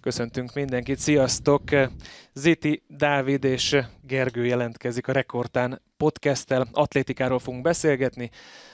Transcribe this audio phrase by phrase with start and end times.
[0.00, 1.62] Köszöntünk mindenkit, sziasztok!
[2.32, 6.68] Ziti, Dávid és Gergő jelentkezik a Rekordtán podcasttel.
[6.72, 8.30] Atlétikáról fogunk beszélgetni.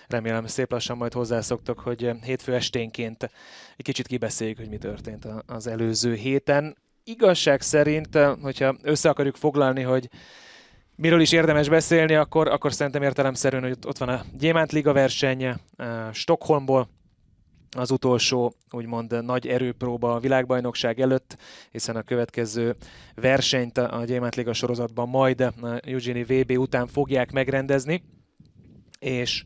[0.07, 3.23] Remélem szép lassan majd hozzászoktok, hogy hétfő esténként
[3.77, 6.77] egy kicsit kibeszéljük, hogy mi történt az előző héten.
[7.05, 10.09] Igazság szerint, hogyha össze akarjuk foglalni, hogy
[10.97, 15.55] miről is érdemes beszélni, akkor, akkor szerintem értelemszerűen, hogy ott van a Gyémánt Liga verseny
[16.13, 16.89] Stockholmból,
[17.79, 21.37] az utolsó úgymond nagy erőpróba a világbajnokság előtt,
[21.71, 22.77] hiszen a következő
[23.15, 28.05] versenyt a Gyémánt Liga sorozatban majd a Eugenie VB után fogják megrendezni,
[28.99, 29.45] és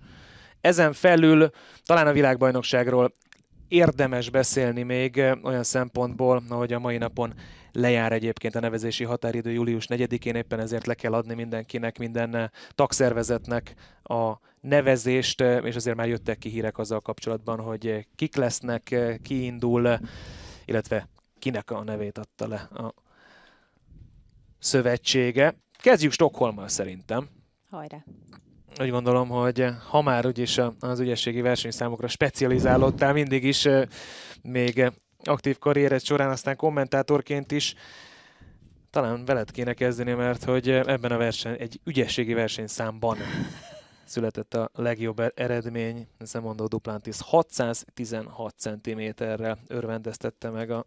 [0.60, 1.50] ezen felül
[1.84, 3.14] talán a világbajnokságról
[3.68, 7.34] érdemes beszélni még olyan szempontból, ahogy a mai napon
[7.72, 13.74] lejár egyébként a nevezési határidő július 4-én, éppen ezért le kell adni mindenkinek, minden tagszervezetnek
[14.02, 19.98] a nevezést, és azért már jöttek ki hírek azzal kapcsolatban, hogy kik lesznek, ki indul,
[20.64, 22.94] illetve kinek a nevét adta le a
[24.58, 25.54] szövetsége.
[25.78, 27.28] Kezdjük Stockholmmal szerintem.
[27.70, 28.04] Hajrá!
[28.80, 33.68] Úgy gondolom, hogy ha már úgyis az ügyességi versenyszámokra specializálódtál mindig is,
[34.42, 34.92] még
[35.24, 37.74] aktív karriered során, aztán kommentátorként is,
[38.90, 43.16] talán veled kéne kezdeni, mert hogy ebben a verseny, egy ügyességi versenyszámban
[44.10, 50.84] született a legjobb eredmény, Zemondó Duplantis 616 cm-rel örvendeztette meg a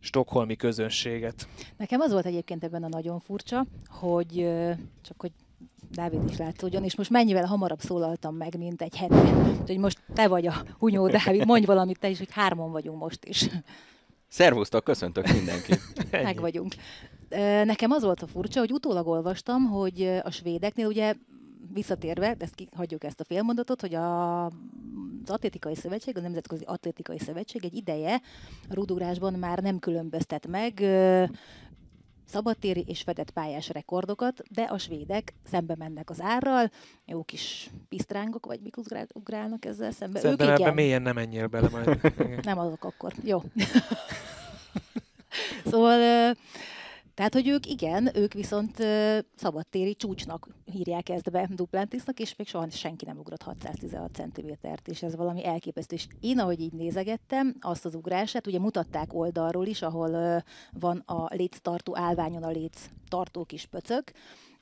[0.00, 1.48] stokholmi közönséget.
[1.76, 4.48] Nekem az volt egyébként ebben a nagyon furcsa, hogy
[5.02, 5.32] csak hogy
[5.90, 9.32] Dávid is látszódjon, és most mennyivel hamarabb szólaltam meg, mint egy hete.
[9.60, 13.24] Úgyhogy most te vagy a hunyó, Dávid, mondj valamit te is, hogy hárman vagyunk most
[13.24, 13.48] is.
[14.28, 15.80] Szervusztok, köszöntök mindenkit.
[16.10, 16.74] meg vagyunk.
[17.64, 21.14] Nekem az volt a furcsa, hogy utólag olvastam, hogy a svédeknél ugye
[21.72, 24.50] visszatérve, de ezt hagyjuk ezt a félmondatot, hogy a, az
[25.26, 28.20] Atlétikai Szövetség, a Nemzetközi Atlétikai Szövetség egy ideje
[28.68, 30.84] a rudugrásban már nem különböztet meg
[32.32, 36.70] szabadtéri és fedett pályás rekordokat, de a svédek szembe mennek az árral,
[37.06, 38.76] jó kis pisztrángok, vagy mik
[39.14, 40.20] ugrálnak ezzel szembe.
[40.20, 42.00] Szerintem ők mélyen nem menjél bele majd.
[42.44, 43.12] nem azok akkor.
[43.24, 43.42] Jó.
[45.70, 46.34] szóval
[47.14, 52.48] tehát, hogy ők igen, ők viszont uh, szabadtéri csúcsnak hírják ezt be Duplantisnak, és még
[52.48, 55.94] soha senki nem ugrott 616 cm-t, és ez valami elképesztő.
[55.94, 60.36] És én, ahogy így nézegettem azt az ugrását, ugye mutatták oldalról is, ahol uh,
[60.80, 64.12] van a léctartó állványon a léc tartó kis pöcök,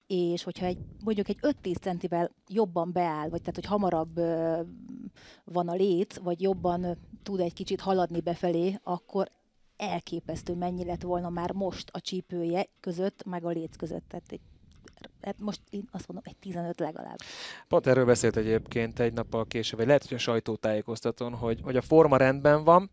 [0.06, 4.59] és hogyha egy, mondjuk egy 5-10 centivel jobban beáll, vagy tehát, hogy hamarabb uh,
[5.44, 9.31] van a léc, vagy jobban tud egy kicsit haladni befelé, akkor
[9.80, 14.04] elképesztő mennyi lett volna már most a csípője között, meg a léc között.
[14.08, 14.41] Tehát egy
[15.22, 17.16] hát most én azt mondom, egy 15 legalább.
[17.68, 21.82] Pont erről beszélt egyébként egy nappal később, vagy lehet, hogy a sajtótájékoztatón, hogy, hogy a
[21.82, 22.91] forma rendben van,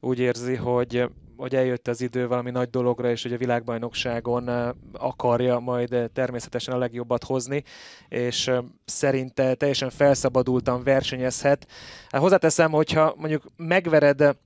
[0.00, 4.48] úgy érzi, hogy, hogy eljött az idő valami nagy dologra, és hogy a világbajnokságon
[4.92, 7.62] akarja majd természetesen a legjobbat hozni,
[8.08, 8.50] és
[8.84, 11.66] szerinte teljesen felszabadultan versenyezhet.
[12.08, 14.36] Hát hozzáteszem, hogyha mondjuk megvered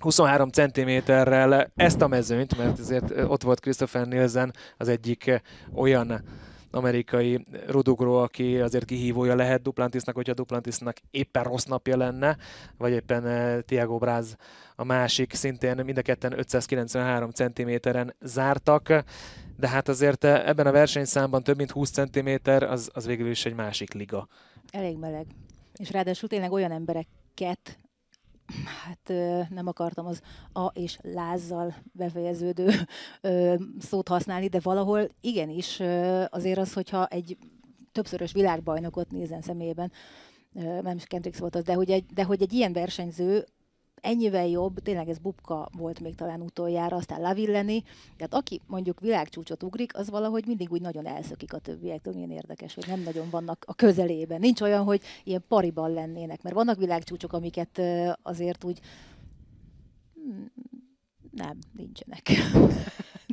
[0.00, 5.42] 23 cm-rel ezt a mezőnyt, mert azért ott volt Christopher Nielsen, az egyik
[5.74, 6.22] olyan
[6.70, 12.36] amerikai rudugró, aki azért kihívója lehet Duplantisnak, hogyha Duplantisnak éppen rossz napja lenne,
[12.78, 14.36] vagy éppen Tiago Braz
[14.76, 19.04] a másik, szintén mind a ketten 593 cm-en zártak,
[19.56, 23.54] de hát azért nem a versenyszámban több mint 20 cm, az, az végül is egy
[23.54, 24.28] másik liga.
[24.70, 25.26] Elég meleg.
[25.76, 27.78] És ráadásul tényleg olyan embereket
[28.64, 29.08] hát
[29.50, 30.20] nem akartam az
[30.52, 32.70] a és lázzal befejeződő
[33.78, 35.80] szót használni, de valahol igenis
[36.28, 37.36] azért az, hogyha egy
[37.92, 39.92] többszörös világbajnokot nézen szemében,
[40.82, 43.44] nem is Kendricks volt az, de hogy egy, de hogy egy ilyen versenyző
[44.02, 47.82] ennyivel jobb, tényleg ez Bubka volt még talán utoljára, aztán Lavilleni,
[48.16, 52.74] tehát aki mondjuk világcsúcsot ugrik, az valahogy mindig úgy nagyon elszökik a többiektől, milyen érdekes,
[52.74, 54.40] hogy nem nagyon vannak a közelében.
[54.40, 57.80] Nincs olyan, hogy ilyen pariban lennének, mert vannak világcsúcsok, amiket
[58.22, 58.80] azért úgy
[60.14, 60.52] hmm,
[61.30, 62.22] nem, nincsenek.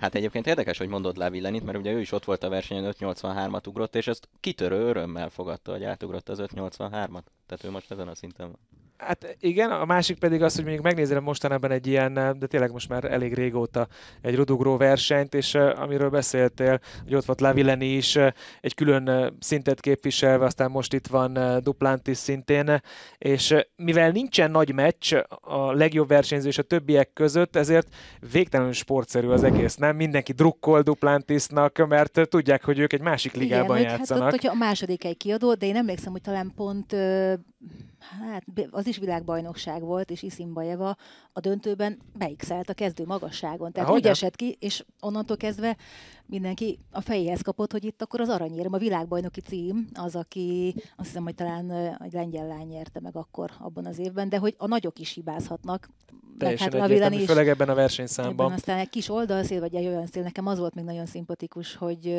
[0.01, 3.67] Hát egyébként érdekes, hogy mondod Lavillenit, mert ugye ő is ott volt a versenyen 583-at
[3.67, 7.23] ugrott, és ezt kitörő örömmel fogadta, hogy átugrott az 583-at.
[7.45, 8.59] Tehát ő most ezen a szinten van.
[8.97, 12.89] Hát igen, a másik pedig az, hogy mondjuk megnézem mostanában egy ilyen, de tényleg most
[12.89, 13.87] már elég régóta
[14.21, 18.15] egy rudugró versenyt, és amiről beszéltél, hogy ott volt Lavilleni is
[18.61, 22.81] egy külön szintet képviselve, aztán most itt van Duplantis szintén,
[23.17, 27.87] és mivel nincsen nagy meccs a legjobb versenyző és a többiek között, ezért
[28.31, 29.95] végtelenül sportszerű az egész, nem?
[29.95, 34.23] Mindenki drukkol Duplantisnak, mert tudják, hogy ők egy másik ligában igen, játszanak.
[34.23, 36.95] Hát ott, hogyha a második egy kiadó, de én emlékszem, hogy talán pont
[38.09, 40.95] hát az is világbajnokság volt, és Isimbajeva
[41.33, 43.71] a döntőben beixelt a kezdő magasságon.
[43.71, 45.77] Tehát Ahogy úgy esett ki, és onnantól kezdve
[46.25, 51.07] mindenki a fejéhez kapott, hogy itt akkor az aranyérem, a világbajnoki cím, az, aki azt
[51.07, 51.71] hiszem, hogy talán
[52.01, 55.89] egy lengyel lány nyerte meg akkor abban az évben, de hogy a nagyok is hibázhatnak.
[56.37, 57.25] Teljesen hát egyértelmű, is.
[57.25, 58.51] főleg ebben a Ebben versenyszámban.
[58.51, 62.15] aztán egy kis oldalszél, vagy egy olyan szél, nekem az volt még nagyon szimpatikus, hogy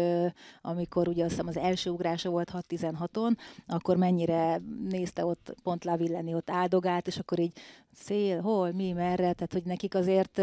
[0.63, 3.37] amikor ugye azt hiszem az első ugrása volt 6-16-on,
[3.67, 7.53] akkor mennyire nézte ott pont Lavilleni ott áldogált, és akkor így
[7.93, 10.41] szél, hol, mi, merre, tehát hogy nekik azért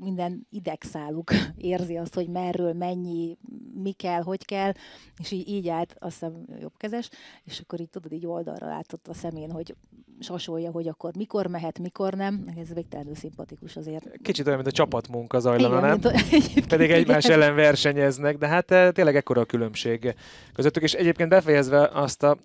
[0.00, 3.36] minden idegszáluk érzi azt, hogy merről, mennyi,
[3.82, 4.72] mi kell, hogy kell,
[5.18, 7.10] és így, így állt, azt hiszem jobbkezes,
[7.44, 9.74] és akkor így tudod, így oldalra látott a szemén, hogy
[10.20, 12.44] sasolja, hogy akkor mikor mehet, mikor nem.
[12.60, 14.10] Ez végtelenül szimpatikus azért.
[14.22, 15.90] Kicsit olyan, mint a csapatmunka zajlana, nem?
[15.90, 16.12] mint a-
[16.76, 17.42] Pedig egymás igen.
[17.42, 20.14] ellen versenyeznek, de hát eh, tényleg ekkora a különbség
[20.54, 20.82] közöttük.
[20.82, 22.36] És egyébként befejezve azt a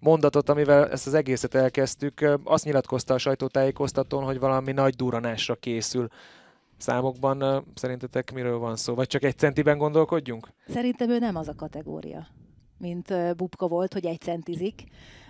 [0.00, 5.54] mondatot, amivel ezt az egészet elkezdtük, eh, azt nyilatkozta a sajtótájékoztatón, hogy valami nagy duranásra
[5.54, 6.08] készül.
[6.76, 8.94] Számokban eh, szerintetek miről van szó?
[8.94, 10.48] Vagy csak egy centiben gondolkodjunk?
[10.68, 12.26] Szerintem ő nem az a kategória,
[12.78, 14.84] mint Bubka volt, hogy egy centizik,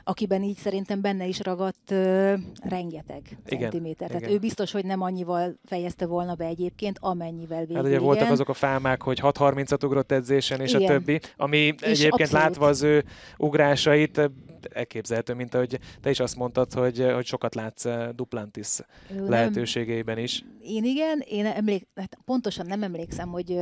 [0.04, 4.08] akiben így szerintem benne is ragadt ö, rengeteg Igen, centiméter.
[4.08, 4.34] Tehát igen.
[4.34, 8.04] ő biztos, hogy nem annyival fejezte volna be egyébként, amennyivel végül Hát ugye igen.
[8.04, 10.82] voltak azok a fámák, hogy 6.30-at ugrott edzésen, és Igen.
[10.82, 12.32] a többi, ami és egyébként abszolút.
[12.32, 13.04] látva az ő
[13.36, 14.30] ugrásait,
[14.72, 18.78] elképzelhető, mint ahogy te is azt mondtad, hogy, hogy sokat látsz Duplantis
[19.14, 20.44] Ő lehetőségeiben is.
[20.62, 23.58] Én igen, én emlék, hát pontosan nem emlékszem, hogy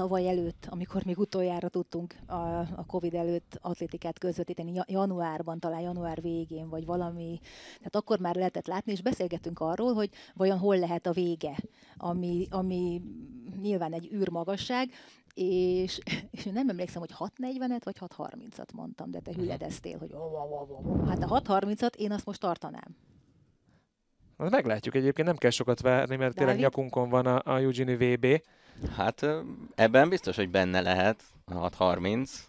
[0.00, 5.80] tavaly előtt, amikor még utoljára tudtunk a, a Covid előtt atlétikát közvetíteni, ja- januárban, talán
[5.80, 7.40] január végén, vagy valami,
[7.76, 11.56] tehát akkor már lehetett látni, és beszélgettünk arról, hogy vajon hol lehet a vége,
[11.96, 13.02] ami, ami
[13.60, 14.90] nyilván egy űrmagasság,
[15.34, 15.98] és,
[16.30, 20.14] és nem emlékszem, hogy 6.40-et vagy 6.30-at mondtam, de te hüledeztél, hogy
[21.06, 22.96] hát a 6.30-at én azt most tartanám.
[24.36, 26.70] Meglátjuk egyébként, nem kell sokat várni, mert tényleg Dávid?
[26.70, 28.42] nyakunkon van a, a Eugenie VB.
[28.96, 29.26] Hát
[29.74, 32.48] ebben biztos, hogy benne lehet a 630.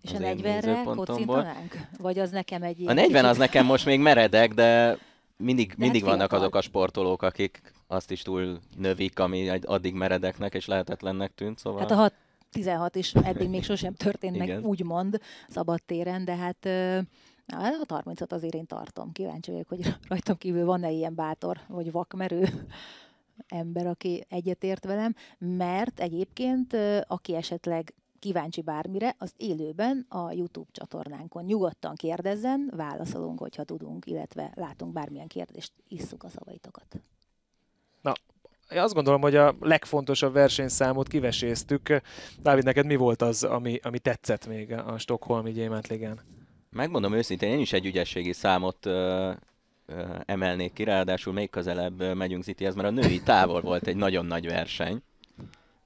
[0.00, 1.06] És a én 40-re nézőpontomból.
[1.06, 1.80] kocintanánk?
[1.98, 4.98] Vagy az nekem egy A ilyen 40 az nekem most még meredek, de
[5.36, 6.38] mindig, hát mindig vannak fiatal.
[6.38, 11.80] azok a sportolók, akik azt is túl növik, ami addig meredeknek és lehetetlennek tűnt, szóval...
[11.80, 12.12] Hát a 6
[12.50, 16.66] 16 is eddig még sosem történt meg, úgymond, szabadtéren, de hát
[17.46, 19.12] a 30 azért én tartom.
[19.12, 22.48] Kíváncsi vagyok, hogy rajtam kívül van-e ilyen bátor, vagy vakmerő
[23.48, 26.76] ember, aki egyetért velem, mert egyébként,
[27.06, 34.52] aki esetleg kíváncsi bármire, az élőben a YouTube csatornánkon nyugodtan kérdezzen, válaszolunk, hogyha tudunk, illetve
[34.54, 37.00] látunk bármilyen kérdést, isszuk a szavaitokat.
[38.70, 42.00] Én azt gondolom, hogy a legfontosabb versenyszámot kiveséztük.
[42.42, 46.20] Dávid, neked mi volt az, ami, ami tetszett még a Stockholmi Gyémántligán?
[46.70, 48.86] Megmondom őszintén, én is egy ügyességi számot
[50.24, 54.46] emelnék ki, ráadásul még közelebb megyünk Cityhez, mert a női távol volt egy nagyon nagy
[54.46, 55.02] verseny.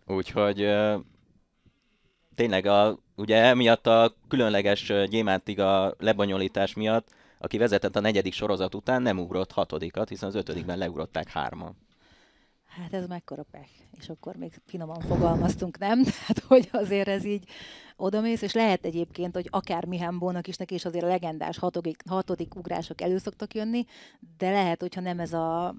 [0.06, 0.75] Úgyhogy
[2.34, 7.08] tényleg a, ugye emiatt a különleges ö, gyémántiga lebonyolítás miatt,
[7.38, 11.76] aki vezetett a negyedik sorozat után, nem ugrott hatodikat, hiszen az ötödikben leugrották hárman.
[12.77, 13.71] Hát ez mekkora pech.
[13.99, 16.03] És akkor még finoman fogalmaztunk, nem?
[16.05, 17.49] Tehát, hogy azért ez így
[17.97, 22.55] odamész, és lehet egyébként, hogy akár Mihambónak is neki is azért a legendás hatodik, hatodik
[22.55, 23.85] ugrások elő szoktak jönni,
[24.37, 25.75] de lehet, hogyha nem ez a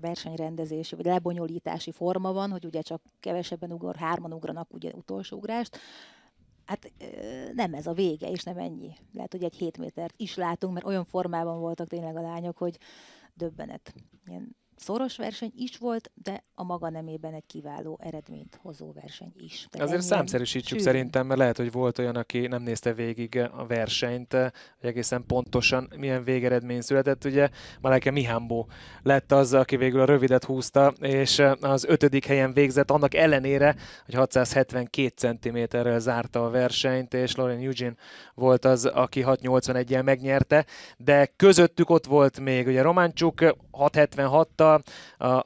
[0.00, 5.78] versenyrendezési vagy lebonyolítási forma van, hogy ugye csak kevesebben ugor, hárman ugranak ugye utolsó ugrást,
[6.66, 6.92] Hát
[7.54, 8.92] nem ez a vége, és nem ennyi.
[9.12, 12.78] Lehet, hogy egy 7 métert is látunk, mert olyan formában voltak tényleg a lányok, hogy
[13.34, 13.94] döbbenet.
[14.26, 19.66] Ilyen szoros verseny is volt, de a maga nemében egy kiváló eredményt hozó verseny is.
[19.70, 20.84] Tehát Azért számszerűsítsük sűrűn.
[20.84, 25.92] szerintem, mert lehet, hogy volt olyan, aki nem nézte végig a versenyt, hogy egészen pontosan
[25.96, 27.24] milyen végeredmény született.
[27.24, 27.48] Ugye
[27.80, 28.68] Maleke Mihambó
[29.02, 34.14] lett az, aki végül a rövidet húzta, és az ötödik helyen végzett, annak ellenére, hogy
[34.14, 37.94] 672 cm-rel zárta a versenyt, és Lauren Eugene
[38.34, 40.66] volt az, aki 681-jel megnyerte,
[40.96, 43.40] de közöttük ott volt még ugye Románcsuk
[43.72, 44.82] 676-tal, a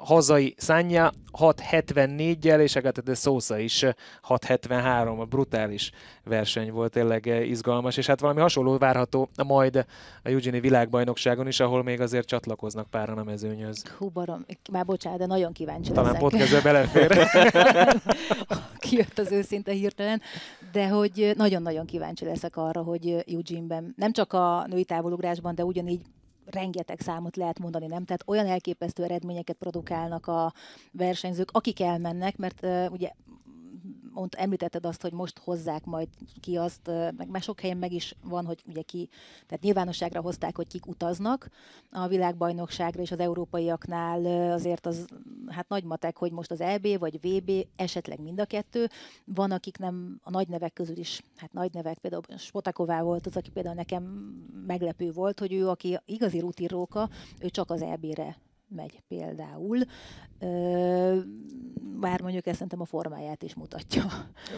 [0.04, 3.84] hazai Szánja 674-jel, és Agatha de Sousa is
[4.22, 5.90] 673, a brutális
[6.24, 9.76] verseny volt, tényleg izgalmas, és hát valami hasonló várható majd
[10.22, 13.88] a Eugenie világbajnokságon is, ahol még azért csatlakoznak páran a mezőnyhöz.
[13.98, 16.28] Hú, barom, már bocsánat, de nagyon kíváncsi Talán leszek.
[16.28, 17.18] podcastbe belefér.
[18.78, 20.22] Kijött az őszinte hirtelen,
[20.72, 26.00] de hogy nagyon-nagyon kíváncsi leszek arra, hogy Eugene-ben, nem csak a női távolugrásban, de ugyanígy
[26.50, 28.04] rengeteg számot lehet mondani, nem?
[28.04, 30.52] Tehát olyan elképesztő eredményeket produkálnak a
[30.92, 33.12] versenyzők, akik elmennek, mert uh, ugye
[34.18, 36.08] mond, említetted azt, hogy most hozzák majd
[36.40, 39.08] ki azt, meg már sok helyen meg is van, hogy ugye ki,
[39.46, 41.48] tehát nyilvánosságra hozták, hogy kik utaznak
[41.90, 45.06] a világbajnokságra, és az európaiaknál azért az
[45.46, 48.88] hát nagy matek, hogy most az EB vagy VB, esetleg mind a kettő.
[49.24, 53.36] Van, akik nem a nagy nevek közül is, hát nagy nevek, például Spotaková volt az,
[53.36, 54.02] aki például nekem
[54.66, 57.08] meglepő volt, hogy ő, aki igazi rutinróka,
[57.40, 58.36] ő csak az EB-re
[58.68, 59.78] megy például.
[62.00, 64.04] Bár mondjuk ezt szerintem a formáját is mutatja.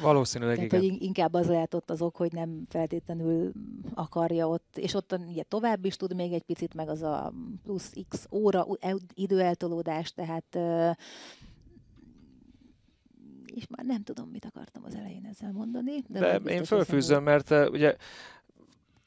[0.03, 0.91] Valószínűleg Tehát, igen.
[0.91, 3.53] Hogy inkább az lehet ott az ok, hogy nem feltétlenül
[3.95, 7.93] akarja ott, és ott ugye tovább is tud még egy picit, meg az a plusz
[8.09, 8.67] x óra
[9.15, 10.59] időeltolódás, tehát
[13.55, 16.05] és már nem tudom, mit akartam az elején ezzel mondani.
[16.09, 17.97] De, de én fölfűzöm, mert ugye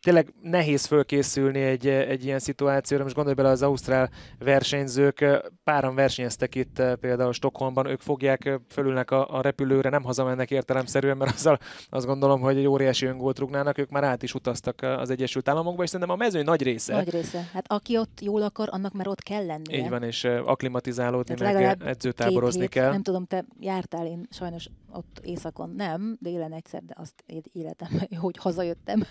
[0.03, 3.03] tényleg nehéz fölkészülni egy, egy ilyen szituációra.
[3.03, 5.25] Most gondolj bele, az ausztrál versenyzők,
[5.63, 11.33] páran versenyeztek itt például Stockholmban, ők fogják, fölülnek a, a repülőre, nem hazamennek értelemszerűen, mert
[11.35, 15.49] azzal azt gondolom, hogy egy óriási öngólt rúgnának, ők már át is utaztak az Egyesült
[15.49, 16.93] Államokba, és szerintem a mezőny nagy része.
[16.93, 17.49] Nagy része.
[17.53, 19.77] Hát aki ott jól akar, annak már ott kell lennie.
[19.77, 22.91] Így van, és aklimatizálódni, Tehát meg edzőtáborozni hét, kell.
[22.91, 27.87] Nem tudom, te jártál, én sajnos ott éjszakon nem, délen egyszer, de azt életem,
[28.19, 29.03] hogy hazajöttem.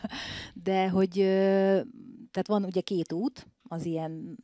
[0.54, 1.10] De hogy
[2.30, 4.38] tehát van ugye két út az ilyen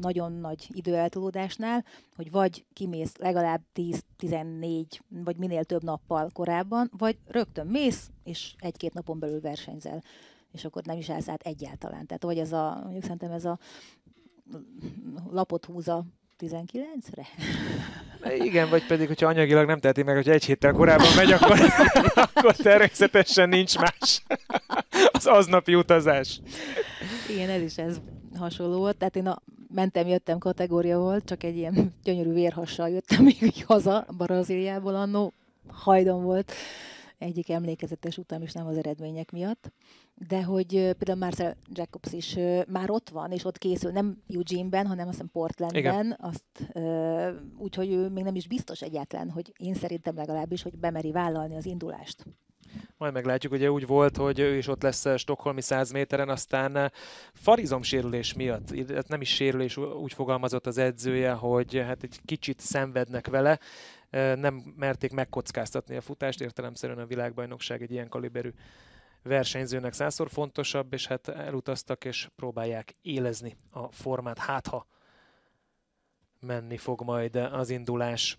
[0.00, 1.84] nagyon nagy időeltolódásnál,
[2.16, 8.94] hogy vagy kimész legalább 10-14 vagy minél több nappal korábban, vagy rögtön mész, és egy-két
[8.94, 10.02] napon belül versenyzel
[10.56, 12.06] és akkor nem is állsz át egyáltalán.
[12.06, 13.58] Tehát vagy ez a, mondjuk szerintem ez a
[15.30, 16.04] lapot húz a
[16.40, 17.26] 19-re?
[18.44, 21.58] Igen, vagy pedig, hogyha anyagilag nem teheti meg, hogy egy héttel korábban megy, akkor,
[22.34, 24.22] akkor természetesen nincs más.
[25.12, 26.40] Az aznapi utazás.
[27.30, 28.00] Igen, ez is ez
[28.38, 28.96] hasonló volt.
[28.96, 29.42] Tehát én a
[29.74, 35.32] mentem, jöttem kategória volt, csak egy ilyen gyönyörű vérhassal jöttem még haza Brazíliából annó.
[35.68, 36.52] Hajdon volt
[37.18, 39.72] egyik emlékezetes utam is nem az eredmények miatt,
[40.28, 42.34] de hogy például Marcel Jacobs is
[42.68, 46.72] már ott van, és ott készül, nem Eugene-ben, hanem azt hiszem Portlandben, azt,
[47.58, 51.66] úgyhogy ő még nem is biztos egyáltalán, hogy én szerintem legalábbis, hogy bemeri vállalni az
[51.66, 52.24] indulást.
[52.96, 56.92] Majd meglátjuk, ugye úgy volt, hogy ő is ott lesz Stockholmi 100 méteren, aztán
[57.32, 63.28] farizom sérülés miatt, nem is sérülés, úgy fogalmazott az edzője, hogy hát egy kicsit szenvednek
[63.28, 63.58] vele,
[64.36, 68.52] nem merték megkockáztatni a futást, értelemszerűen a világbajnokság egy ilyen kaliberű
[69.22, 74.86] versenyzőnek százszor fontosabb, és hát elutaztak és próbálják élezni a formát, hát ha
[76.40, 78.38] menni fog majd az indulás.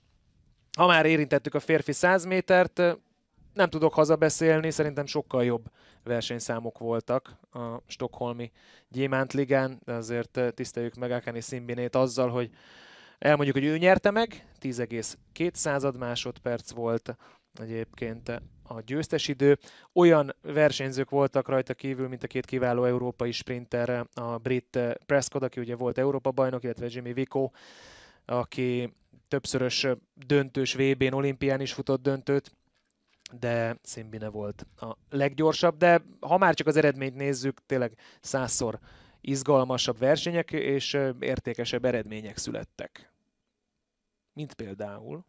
[0.78, 2.82] Ha már érintettük a férfi 100 métert,
[3.54, 5.72] nem tudok hazabeszélni, szerintem sokkal jobb
[6.04, 8.52] versenyszámok voltak a Stockholmi
[8.90, 12.50] Gyémántligán, de azért tiszteljük meg Akani Szimbinét azzal, hogy
[13.20, 17.16] Elmondjuk, hogy ő nyerte meg, 10,2 másodperc volt
[17.54, 18.30] egyébként
[18.64, 19.58] a győztes idő.
[19.94, 25.60] Olyan versenyzők voltak rajta kívül, mint a két kiváló európai sprinter, a brit Prescott, aki
[25.60, 27.50] ugye volt Európa bajnok, illetve Jimmy Vico,
[28.26, 28.94] aki
[29.28, 32.52] többszörös döntős VB-n, olimpián is futott döntőt,
[33.40, 38.80] de Szimbine volt a leggyorsabb, de ha már csak az eredményt nézzük, tényleg százszor
[39.28, 43.12] izgalmasabb versenyek és értékesebb eredmények születtek.
[44.34, 45.26] Mint például,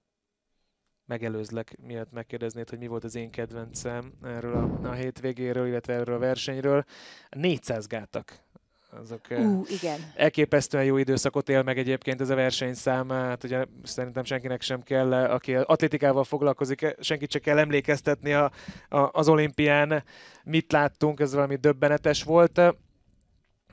[1.06, 6.14] megelőzlek, miatt megkérdeznéd, hogy mi volt az én kedvencem erről a, a hétvégéről, illetve erről
[6.14, 6.84] a versenyről.
[7.30, 8.46] 400 gátak
[8.90, 10.00] azok uh, igen.
[10.14, 13.08] elképesztően jó időszakot él meg egyébként ez a versenyszám.
[13.08, 18.50] Hát ugye szerintem senkinek sem kell, aki atlétikával foglalkozik, senkit csak kell emlékeztetni a,
[18.88, 20.04] a, az olimpián.
[20.44, 22.60] Mit láttunk, ez valami döbbenetes volt.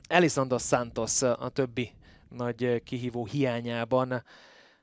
[0.08, 1.90] Elison dos Santos a többi
[2.28, 4.24] nagy kihívó hiányában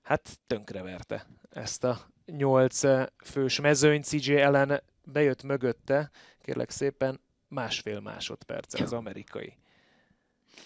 [0.01, 2.81] hát tönkreverte ezt a nyolc
[3.23, 4.01] fős mezőny.
[4.01, 6.11] CJ ellen bejött mögötte,
[6.41, 9.57] kérlek szépen, másfél másodperc az amerikai.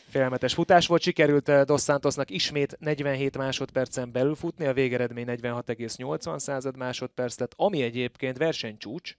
[0.09, 6.77] Félmetes futás volt, sikerült Dos Santosnak ismét 47 másodpercen belül futni, a végeredmény 46,80 század
[6.77, 9.17] másodperc lett, ami egyébként versenycsúcs,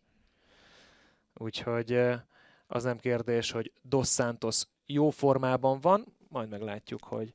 [1.35, 2.00] úgyhogy
[2.66, 7.33] az nem kérdés, hogy Dos Santos jó formában van, majd meglátjuk, hogy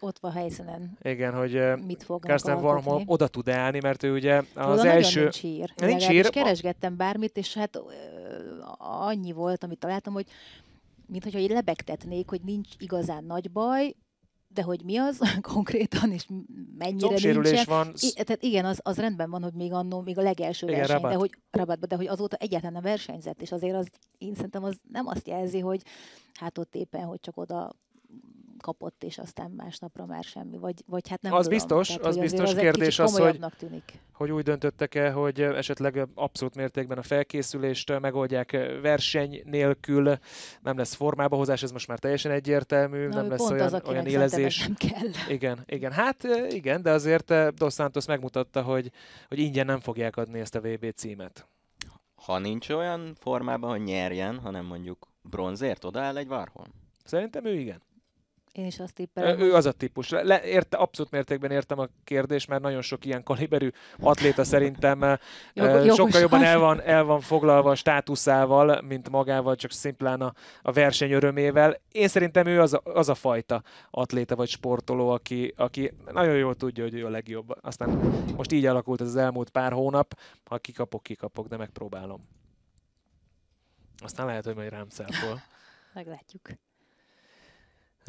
[0.00, 0.98] ott van helyszínen.
[1.02, 5.20] Igen, hogy mit Karsten Warholm oda tud állni, mert ő ugye az Oda első...
[5.20, 5.72] Nincs hír.
[5.76, 6.30] Nincs hír.
[6.30, 7.80] keresgettem bármit, és hát
[8.78, 10.26] annyi volt, amit találtam, hogy
[11.06, 13.94] mint hogyha lebegtetnék, hogy nincs igazán nagy baj,
[14.54, 15.18] de hogy mi az
[15.52, 16.26] konkrétan, és
[16.78, 17.64] mennyire nincsen.
[17.66, 17.92] van.
[18.00, 21.00] I, tehát igen, az, az rendben van, hogy még annó, még a legelső igen, verseny,
[21.00, 24.76] de hogy, rabatba, de hogy azóta egyáltalán nem versenyzett, és azért az, én szerintem az
[24.92, 25.82] nem azt jelzi, hogy
[26.32, 27.72] hát ott éppen, hogy csak oda
[28.64, 31.58] kapott, és aztán másnapra már semmi, vagy, vagy hát nem Az tudom.
[31.58, 33.92] biztos, Tehát, az biztos egy kérdés az, hogy- tűnik.
[34.12, 38.50] hogy úgy döntöttek-e, hogy esetleg abszolút mértékben a felkészülést megoldják
[38.82, 40.18] verseny nélkül,
[40.62, 44.06] nem lesz formába hozás, ez most már teljesen egyértelmű, Na, nem lesz olyan, az, olyan
[44.06, 44.58] élezés.
[44.66, 45.08] nem kell.
[45.28, 45.92] Igen, igen.
[45.92, 48.90] Hát igen, de azért Dos Santos megmutatta, hogy,
[49.28, 51.48] hogy ingyen nem fogják adni ezt a VB címet.
[52.14, 56.66] Ha nincs olyan formában, hogy nyerjen, hanem mondjuk bronzért odaáll egy Varhol.
[57.04, 57.82] Szerintem ő igen.
[58.54, 60.08] Én is azt tippelem, Ő az a típus.
[60.08, 63.70] Le, érte, abszolút mértékben értem a kérdést, mert nagyon sok ilyen kaliberű
[64.00, 65.00] atléta szerintem
[65.54, 70.34] Jog- sokkal jobban el van, el van foglalva a státuszával, mint magával, csak szimplán a,
[70.62, 71.80] a verseny örömével.
[71.92, 76.54] Én szerintem ő az a, az a fajta atléta vagy sportoló, aki, aki nagyon jól
[76.54, 77.56] tudja, hogy ő a legjobb.
[77.60, 77.88] Aztán
[78.36, 82.28] most így alakult ez az elmúlt pár hónap, ha kikapok, kikapok, de megpróbálom.
[84.02, 85.42] Aztán lehet, hogy majd rám szápol.
[85.94, 86.48] meglátjuk.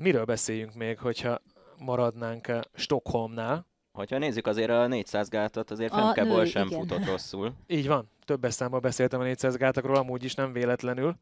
[0.01, 1.41] Miről beszéljünk még, hogyha
[1.77, 3.65] maradnánk eh, Stockholmnál?
[3.91, 6.79] Hogyha nézzük azért a 400 gátat, azért A Femke nő, sem igen.
[6.79, 7.53] futott rosszul.
[7.67, 8.09] Így van.
[8.25, 11.15] Többes számban beszéltem a 400 gátokról, amúgy is nem véletlenül.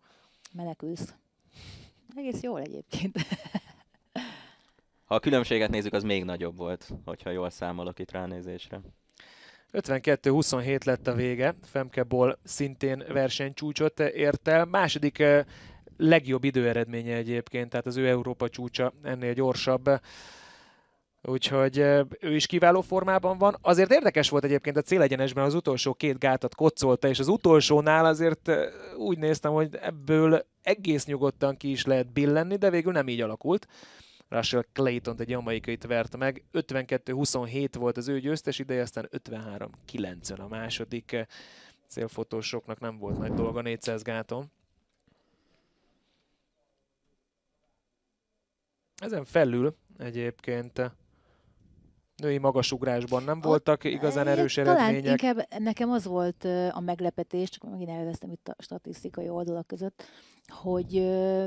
[0.54, 1.14] Menekülsz.
[2.16, 3.18] Egész jól egyébként.
[5.06, 8.82] Ha a különbséget nézzük, az még nagyobb volt, hogyha jól számolok itt ránézésre.
[9.72, 11.56] 52-27 lett a vége.
[11.64, 14.66] Femke Boll szintén versenycsúcsot ért el.
[14.66, 15.46] Második eh,
[15.98, 19.90] legjobb időeredménye egyébként, tehát az ő Európa csúcsa ennél gyorsabb.
[21.22, 21.78] Úgyhogy
[22.20, 23.58] ő is kiváló formában van.
[23.62, 28.52] Azért érdekes volt egyébként a célegyenesben az utolsó két gátat kocolta, és az utolsónál azért
[28.98, 33.68] úgy néztem, hogy ebből egész nyugodtan ki is lehet billenni, de végül nem így alakult.
[34.30, 36.44] Russell Clayton egy jamaikait verte meg.
[36.54, 41.28] 52-27 volt az ő győztes ideje, aztán 53-90 a második.
[41.88, 44.52] Célfotósoknak nem volt nagy dolga 400 gáton.
[49.04, 50.92] Ezen felül egyébként
[52.16, 55.22] női magasugrásban nem voltak igazán erős Talán eredmények.
[55.22, 60.04] inkább nekem az volt a meglepetés, csak megint elvesztem itt a statisztikai oldalak között,
[60.48, 60.92] hogy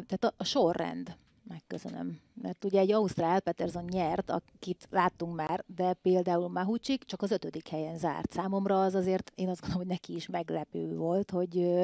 [0.06, 1.16] tehát a, a sorrend,
[1.48, 2.20] megköszönöm.
[2.42, 7.68] Mert ugye egy Ausztrál Peterson nyert, akit láttunk már, de például Mahucsik csak az ötödik
[7.68, 8.32] helyen zárt.
[8.32, 11.76] Számomra az azért, én azt gondolom, hogy neki is meglepő volt, hogy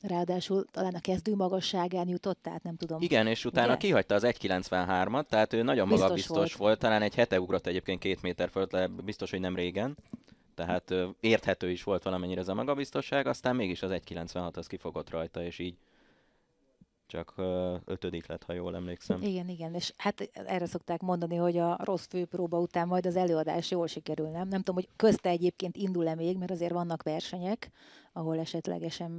[0.00, 3.00] ráadásul talán a kezdő magasságán jutott, tehát nem tudom.
[3.00, 3.76] Igen, és utána Ugye?
[3.76, 6.52] kihagyta az 1.93-at, tehát ő nagyon Biztos magabiztos volt.
[6.52, 6.78] volt.
[6.78, 9.96] Talán egy hete ugrott egyébként két méter fölött, le, biztos, hogy nem régen.
[10.54, 15.44] Tehát érthető is volt valamennyire ez a magabiztosság, aztán mégis az 1.96 az kifogott rajta,
[15.44, 15.76] és így
[17.06, 17.34] csak
[17.84, 19.22] ötödik lett, ha jól emlékszem.
[19.22, 23.70] Igen, igen, és hát erre szokták mondani, hogy a rossz főpróba után majd az előadás
[23.70, 24.48] jól sikerül, nem?
[24.48, 27.70] Nem tudom, hogy közte egyébként indul-e még, mert azért vannak versenyek,
[28.12, 29.10] ahol esetlegesen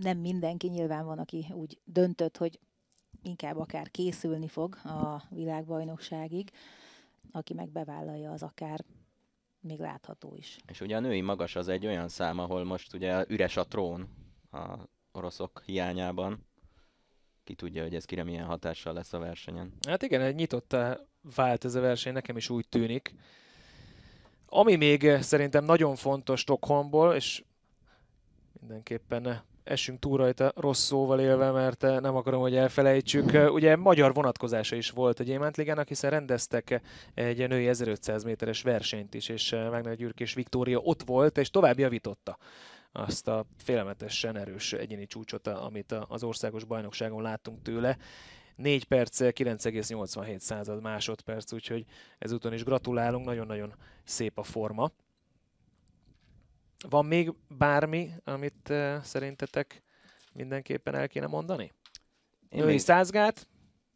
[0.00, 2.58] nem mindenki nyilván van, aki úgy döntött, hogy
[3.22, 6.50] inkább akár készülni fog a világbajnokságig,
[7.32, 8.84] aki meg bevállalja, az akár
[9.60, 10.56] még látható is.
[10.68, 14.08] És ugye a női magas az egy olyan szám, ahol most ugye üres a trón
[14.50, 14.78] a
[15.12, 16.45] oroszok hiányában.
[17.46, 19.72] Ki tudja, hogy ez kire milyen hatással lesz a versenyen.
[19.88, 20.98] Hát igen, egy nyitottá
[21.34, 23.14] vált ez a verseny, nekem is úgy tűnik.
[24.46, 27.44] Ami még szerintem nagyon fontos Stockholmból, és
[28.60, 33.52] mindenképpen essünk túl rajta rossz szóval élve, mert nem akarom, hogy elfelejtsük.
[33.52, 36.80] Ugye magyar vonatkozása is volt a Gyémánt Ligának, hiszen rendeztek
[37.14, 41.78] egy női 1500 méteres versenyt is, és Megnagy Gyürk és Viktória ott volt, és tovább
[41.78, 42.38] javította
[42.96, 47.96] azt a félelmetesen erős egyéni csúcsot, amit az országos bajnokságon láttunk tőle.
[48.56, 51.84] 4 perc, 9,87 század másodperc, úgyhogy
[52.18, 54.90] ezúton is gratulálunk, nagyon-nagyon szép a forma.
[56.88, 59.82] Van még bármi, amit uh, szerintetek
[60.32, 61.72] mindenképpen el kéne mondani?
[62.48, 63.48] Én Női még- százgát,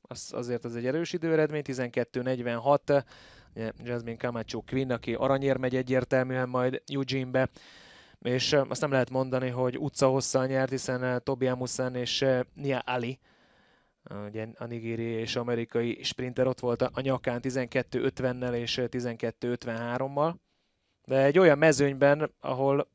[0.02, 3.04] az, azért az egy erős időeredmény, 12.46,
[3.54, 7.48] ugye Jasmine Camacho Quinn, aki aranyér megy egyértelműen majd Eugene-be,
[8.20, 12.78] és azt nem lehet mondani, hogy utca hosszal nyert, hiszen uh, Tobi Amusan és Nia
[12.78, 13.18] Ali,
[14.26, 20.34] ugye a nigéri és amerikai sprinter ott volt a nyakán 12.50-nel és uh, 12.53-mal,
[21.04, 22.88] de egy olyan mezőnyben, ahol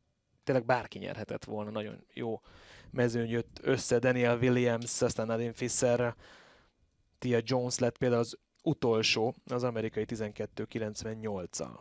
[0.43, 2.41] tényleg bárki nyerhetett volna, nagyon jó
[2.91, 6.15] mezőny jött össze, Daniel Williams, aztán Nadine Fischer,
[7.19, 11.79] Tia Jones lett például az utolsó, az amerikai 12.98-al.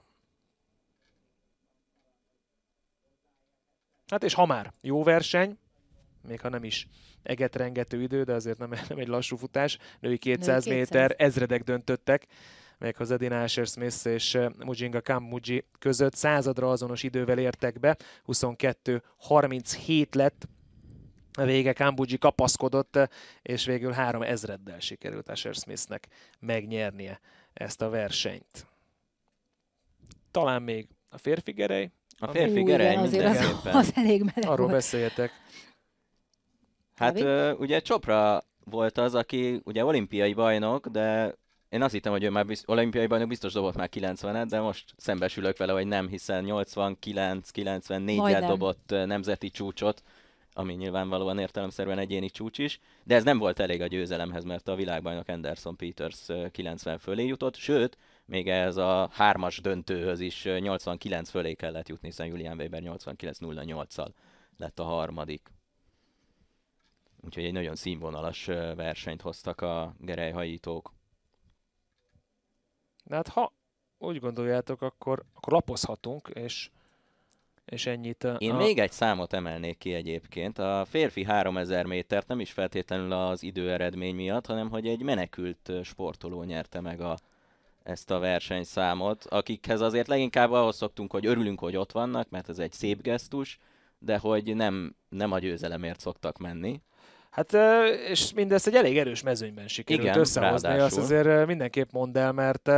[4.14, 5.58] Hát és ha már jó verseny,
[6.28, 6.88] még ha nem is
[7.22, 10.98] egetrengető idő, de azért nem, nem egy lassú futás, női 200 Női 200.
[10.98, 12.26] méter, ezredek döntöttek,
[12.78, 17.96] méghozzá Dina Asher Smith és eh, Mujinga Kammuji között századra azonos idővel értek be,
[18.26, 20.48] 22-37 lett
[21.32, 22.98] A vége Kambuji kapaszkodott,
[23.42, 27.20] és végül három ezreddel sikerült Asher Smithnek megnyernie
[27.52, 28.66] ezt a versenyt.
[30.30, 31.90] Talán még a férfi gerej.
[32.18, 34.70] A férfi Ú, gerej azért az, az elég meleg Arról volt.
[34.70, 35.30] beszéljetek.
[36.94, 41.34] Hát ö, ugye Csopra volt az, aki ugye olimpiai bajnok, de
[41.68, 44.94] én azt hittem, hogy ő már bizt, olimpiai bajnok biztos dobott már 90-et, de most
[44.96, 50.02] szembesülök vele, hogy nem, hiszen 89-94-et dobott nemzeti csúcsot,
[50.52, 54.74] ami nyilvánvalóan értelemszerűen egyéni csúcs is, de ez nem volt elég a győzelemhez, mert a
[54.74, 61.54] világbajnok Anderson Peters 90 fölé jutott, sőt, még ez a hármas döntőhöz is 89 fölé
[61.54, 64.08] kellett jutni, hiszen Julian Weber 89-08-al
[64.56, 65.52] lett a harmadik.
[67.20, 70.92] Úgyhogy egy nagyon színvonalas versenyt hoztak a gerelyhajítók.
[73.04, 73.52] De hát ha
[73.98, 76.70] úgy gondoljátok, akkor, akkor lapozhatunk, és,
[77.64, 78.26] és ennyit.
[78.38, 78.56] Én a...
[78.56, 80.58] még egy számot emelnék ki egyébként.
[80.58, 86.42] A férfi 3000 métert nem is feltétlenül az időeredmény miatt, hanem hogy egy menekült sportoló
[86.42, 87.16] nyerte meg a,
[87.84, 92.58] ezt a versenyszámot, akikhez azért leginkább ahhoz szoktunk, hogy örülünk, hogy ott vannak, mert ez
[92.58, 93.58] egy szép gesztus,
[93.98, 96.80] de hogy nem, nem a győzelemért szoktak menni.
[97.30, 97.52] Hát,
[98.08, 101.00] és mindezt egy elég erős mezőnyben sikerült Igen, összehozni, ráadásul.
[101.00, 102.70] azt azért mindenképp mondd el, mert,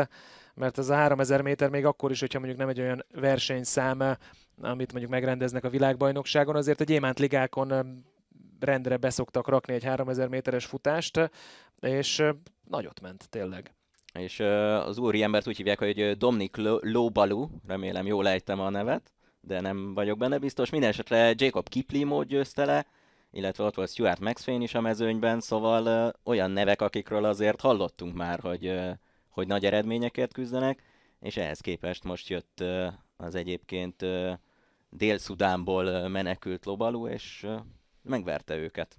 [0.55, 4.16] mert ez a 3000 méter még akkor is, hogyha mondjuk nem egy olyan versenyszám,
[4.61, 8.05] amit mondjuk megrendeznek a világbajnokságon, azért a gyémánt ligákon
[8.61, 11.31] rendre beszoktak rakni egy 3000 méteres futást,
[11.81, 12.23] és
[12.69, 13.75] nagyot ment tényleg.
[14.18, 19.61] És az úri embert úgy hívják, hogy Dominic Lobalu, remélem jól ejtem a nevet, de
[19.61, 20.70] nem vagyok benne biztos.
[20.70, 22.87] Mindenesetre Jacob Kiplimo győzte le,
[23.31, 28.40] illetve ott volt Stuart Maxfane is a mezőnyben, szóval olyan nevek, akikről azért hallottunk már,
[28.40, 28.81] hogy,
[29.29, 30.83] hogy nagy eredményekért küzdenek,
[31.20, 32.64] és ehhez képest most jött
[33.16, 34.05] az egyébként
[34.90, 37.46] Dél-Szudánból menekült lobalú, és
[38.02, 38.96] megverte őket.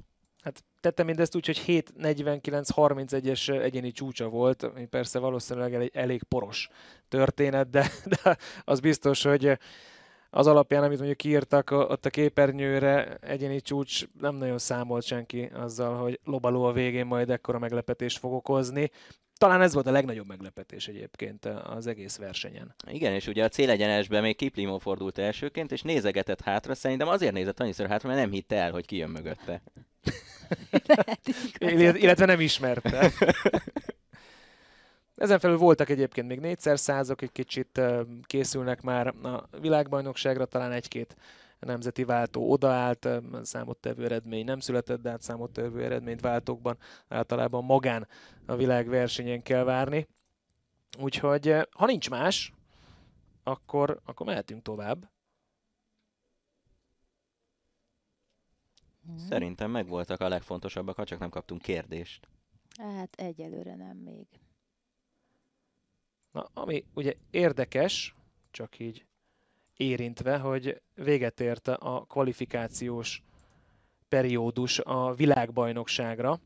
[0.88, 6.70] Tette mindezt úgy, hogy 7.49.31-es egyéni csúcsa volt, ami persze valószínűleg egy elég poros
[7.08, 7.92] történet, de,
[8.24, 9.58] de az biztos, hogy
[10.30, 15.96] az alapján, amit mondjuk kiírtak ott a képernyőre, egyéni csúcs, nem nagyon számolt senki azzal,
[15.96, 18.92] hogy lobaló a végén majd ekkora meglepetést fog okozni.
[19.38, 22.76] Talán ez volt a legnagyobb meglepetés egyébként az egész versenyen.
[22.90, 27.60] Igen, és ugye a célegyenesben még Kiplimo fordult elsőként, és nézegetett hátra, szerintem azért nézett
[27.60, 29.62] annyiszor hátra, mert nem hitte el, hogy kijön mögötte.
[31.60, 33.12] Lehet, illetve nem ismerte.
[35.16, 37.82] Ezen felül voltak egyébként még négyszer százok, egy kicsit
[38.24, 41.16] készülnek már a világbajnokságra, talán egy-két
[41.60, 43.08] nemzeti váltó odaállt,
[43.42, 48.08] számottevő eredmény nem született, de hát számottevő eredményt váltókban általában magán
[48.46, 50.08] a világversenyen kell várni.
[51.00, 52.54] Úgyhogy ha nincs más,
[53.44, 55.10] akkor, akkor mehetünk tovább.
[59.16, 62.28] Szerintem megvoltak a legfontosabbak, ha csak nem kaptunk kérdést.
[62.78, 64.28] Hát egyelőre nem még.
[66.32, 68.16] Na, ami ugye érdekes,
[68.52, 69.06] csak így
[69.78, 73.24] érintve, hogy véget ért a kvalifikációs
[74.10, 76.40] periódus a világbajnokságra,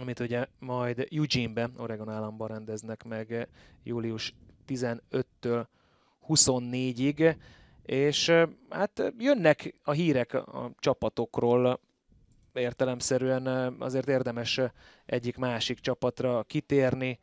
[0.00, 3.48] amit ugye majd Eugene-ben, Oregon államban rendeznek meg
[3.82, 4.34] július
[4.68, 5.66] 15-től
[6.28, 7.36] 24-ig,
[7.88, 8.32] és
[8.68, 11.80] hát jönnek a hírek a csapatokról,
[12.52, 13.46] értelemszerűen
[13.78, 14.60] azért érdemes
[15.06, 17.18] egyik-másik csapatra kitérni,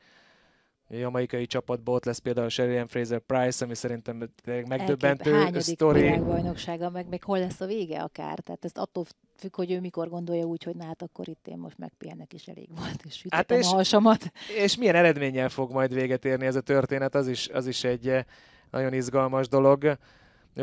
[0.90, 4.30] a jamaikai csapatban ott lesz például Sherian Fraser Price, ami szerintem
[4.68, 6.02] megdöbbentő Hányadik sztori.
[6.02, 8.40] világbajnoksága, meg még hol lesz a vége akár.
[8.40, 9.06] Tehát ezt attól
[9.38, 12.48] függ, hogy ő mikor gondolja úgy, hogy na hát akkor itt én most megpihenek is
[12.48, 14.32] elég volt, és hát és, a hasamat.
[14.58, 18.26] És milyen eredménnyel fog majd véget érni ez a történet, az is, az is egy
[18.72, 19.98] nagyon izgalmas dolog.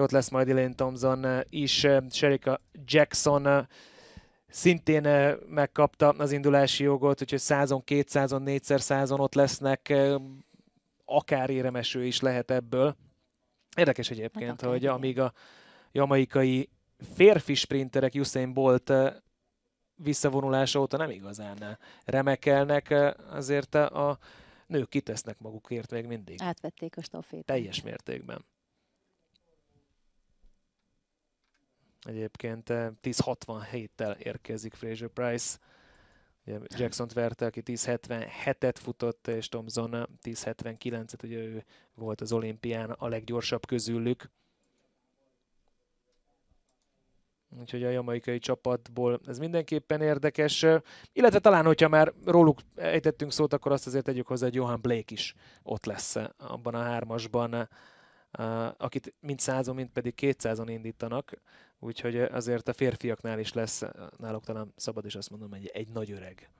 [0.00, 3.68] Ott lesz majd Elaine Thompson eh, is, eh, Sherika Jackson
[4.48, 9.92] szintén eh, megkapta az indulási jogot, úgyhogy százon, kétszázon, négyszer százon ott lesznek,
[11.04, 12.96] akár éremeső is lehet ebből.
[13.76, 15.32] Érdekes egyébként, hát hogy amíg a
[15.92, 16.68] jamaikai
[17.14, 18.92] férfi sprinterek Usain Bolt
[19.94, 22.94] visszavonulása óta nem igazán remekelnek,
[23.30, 24.18] azért a
[24.66, 26.42] nők kitesznek magukért még mindig.
[26.42, 27.44] Átvették a stafét.
[27.44, 28.44] Teljes mértékben.
[32.02, 35.58] Egyébként 10.67-tel érkezik Fraser Price.
[36.44, 39.90] Ugye Jackson-t verte, aki 10.77-et futott, és Thompson
[40.22, 44.30] 10.79-et, ugye ő volt az olimpián a leggyorsabb közülük.
[47.60, 50.66] Úgyhogy a jamaikai csapatból ez mindenképpen érdekes.
[51.12, 55.12] Illetve talán, hogyha már róluk ejtettünk szót, akkor azt azért tegyük hozzá, hogy Johan Blake
[55.12, 57.68] is ott lesz abban a hármasban
[58.76, 61.40] akit mind százon, mind pedig kétszázon indítanak,
[61.78, 63.82] úgyhogy azért a férfiaknál is lesz,
[64.16, 66.50] náluk talán szabad is azt mondom, egy, egy nagy öreg.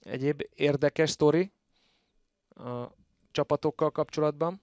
[0.00, 1.52] Egyéb érdekes sztori
[2.48, 2.86] a
[3.30, 4.60] csapatokkal kapcsolatban?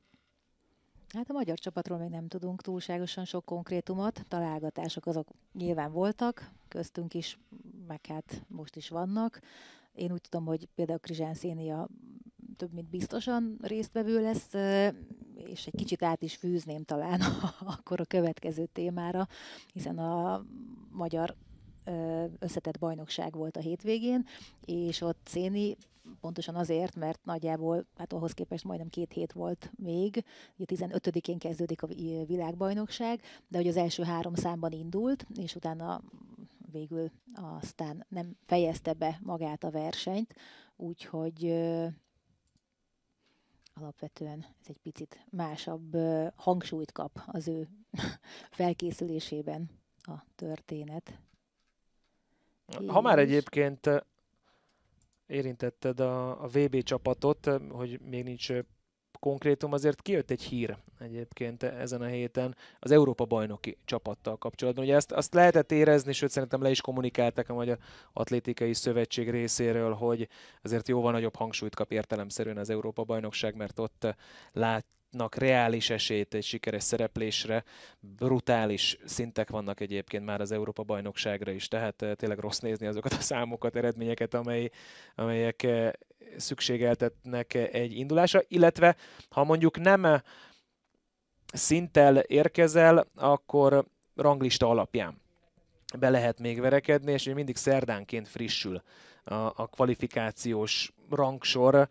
[1.13, 7.13] Hát a magyar csapatról még nem tudunk túlságosan sok konkrétumot, találgatások azok nyilván voltak, köztünk
[7.13, 7.39] is,
[7.87, 9.39] meg hát most is vannak.
[9.93, 11.87] Én úgy tudom, hogy például Krizsán Szénia
[12.60, 14.54] több mint biztosan résztvevő lesz,
[15.34, 17.22] és egy kicsit át is fűzném talán
[17.78, 19.28] akkor a következő témára,
[19.74, 20.45] hiszen a
[20.91, 21.36] magyar
[22.39, 24.26] összetett bajnokság volt a hétvégén,
[24.65, 25.78] és ott Széni
[26.22, 30.24] pontosan azért, mert nagyjából, hát ahhoz képest majdnem két hét volt még,
[30.58, 31.88] ugye 15-én kezdődik a
[32.26, 36.02] világbajnokság, de hogy az első három számban indult, és utána
[36.72, 40.34] végül aztán nem fejezte be magát a versenyt,
[40.76, 41.54] úgyhogy
[43.81, 45.97] alapvetően ez egy picit másabb
[46.35, 47.67] hangsúlyt kap az ő
[48.59, 49.69] felkészülésében
[50.01, 51.19] a történet.
[52.87, 53.89] Ha már egyébként
[55.27, 58.51] érintetted a, a VB csapatot, hogy még nincs
[59.19, 64.84] konkrétum, azért kijött egy hír egyébként ezen a héten az Európa bajnoki csapattal kapcsolatban.
[64.84, 67.77] Ugye ezt azt lehetett érezni, sőt szerintem le is kommunikáltak a Magyar
[68.13, 70.27] Atlétikai Szövetség részéről, hogy
[70.62, 74.15] azért jóval nagyobb hangsúlyt kap értelemszerűen az Európa bajnokság, mert ott
[74.51, 77.63] lát, látnak reális esélyt egy sikeres szereplésre.
[77.99, 83.13] Brutális szintek vannak egyébként már az Európa bajnokságra is, tehát eh, tényleg rossz nézni azokat
[83.13, 84.69] a számokat, eredményeket, amely,
[85.15, 85.91] amelyek eh,
[86.37, 88.95] szükségeltetnek egy indulásra, illetve
[89.29, 90.21] ha mondjuk nem
[91.53, 95.21] szinttel érkezel, akkor ranglista alapján
[95.97, 98.81] be lehet még verekedni, és mindig szerdánként frissül
[99.23, 101.87] a, a kvalifikációs rangsor.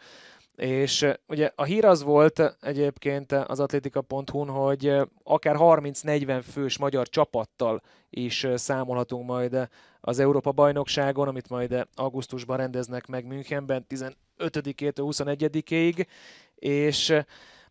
[0.59, 7.83] És ugye a hír az volt egyébként az atlétika.hu-n, hogy akár 30-40 fős magyar csapattal
[8.11, 9.68] is számolhatunk majd
[10.01, 16.07] az Európa bajnokságon, amit majd augusztusban rendeznek meg Münchenben 15-től 21-ig,
[16.55, 17.14] és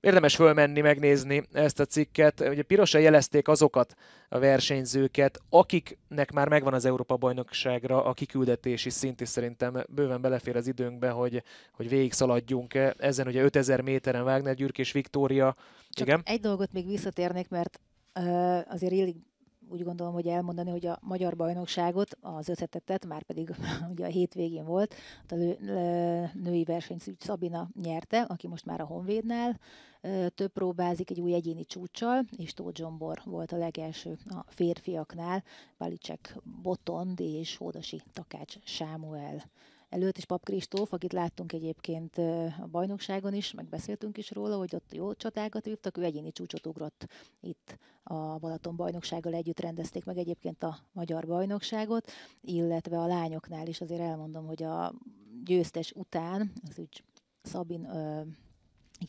[0.07, 2.39] érdemes fölmenni, megnézni ezt a cikket.
[2.39, 3.95] Ugye pirosan jelezték azokat
[4.29, 10.67] a versenyzőket, akiknek már megvan az Európa-bajnokságra a kiküldetési szint, és szerintem bőven belefér az
[10.67, 13.27] időnkbe, hogy, hogy végig szaladjunk ezen.
[13.27, 15.55] Ugye 5000 méteren Wagner Gyürk és Viktória.
[15.89, 16.21] Csak Igen?
[16.25, 17.79] egy dolgot még visszatérnék, mert
[18.15, 19.15] uh, azért illik
[19.69, 23.55] úgy gondolom, hogy elmondani, hogy a magyar bajnokságot, az összetettet, már pedig
[23.91, 24.95] ugye a hétvégén volt,
[25.27, 25.35] a
[26.33, 29.59] női versenyszűt Szabina nyerte, aki most már a Honvédnál
[30.35, 35.43] több próbázik egy új egyéni csúcsal, és Tóth Zsombor volt a legelső a férfiaknál,
[35.77, 39.43] Balicek Botond és Hódasi Takács Sámuel
[39.89, 42.17] előtt is Pap Kristóf, akit láttunk egyébként
[42.61, 47.07] a bajnokságon is, megbeszéltünk is róla, hogy ott jó csatákat vívtak, ő egyéni csúcsot ugrott
[47.41, 53.81] itt a Balaton bajnoksággal együtt rendezték meg egyébként a magyar bajnokságot, illetve a lányoknál is
[53.81, 54.93] azért elmondom, hogy a
[55.43, 57.03] győztes után, az úgy
[57.41, 57.87] Szabin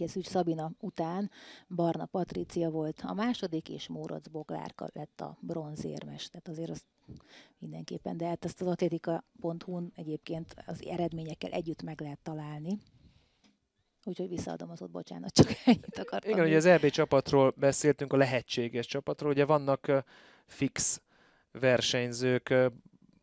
[0.07, 1.31] Szűcs Szabina után
[1.69, 6.29] Barna Patrícia volt a második, és Mórac Boglárka lett a bronzérmes.
[6.29, 6.85] Tehát azért azt
[7.59, 12.79] mindenképpen, de hát ezt az atlétika.hu-n egyébként az eredményekkel együtt meg lehet találni.
[14.05, 16.31] Úgyhogy visszaadom az ott, bocsánat, csak ennyit akartam.
[16.31, 19.31] Igen, ugye az EB csapatról beszéltünk, a lehetséges csapatról.
[19.31, 20.05] Ugye vannak
[20.47, 21.03] fix
[21.53, 22.55] versenyzők,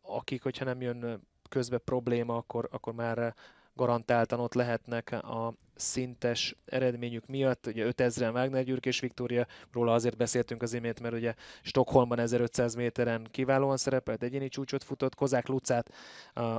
[0.02, 3.34] akik, hogyha nem jön közbe probléma, akkor, akkor már
[3.76, 7.66] garantáltan ott lehetnek a szintes eredményük miatt.
[7.66, 12.74] Ugye 5000-en Wagner Gyürk és Viktória, róla azért beszéltünk az imént, mert ugye Stockholmban 1500
[12.74, 15.92] méteren kiválóan szerepelt, egyéni csúcsot futott, Kozák Lucát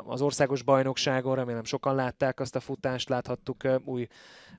[0.05, 4.07] az országos bajnokságon, remélem sokan látták azt a futást, láthattuk új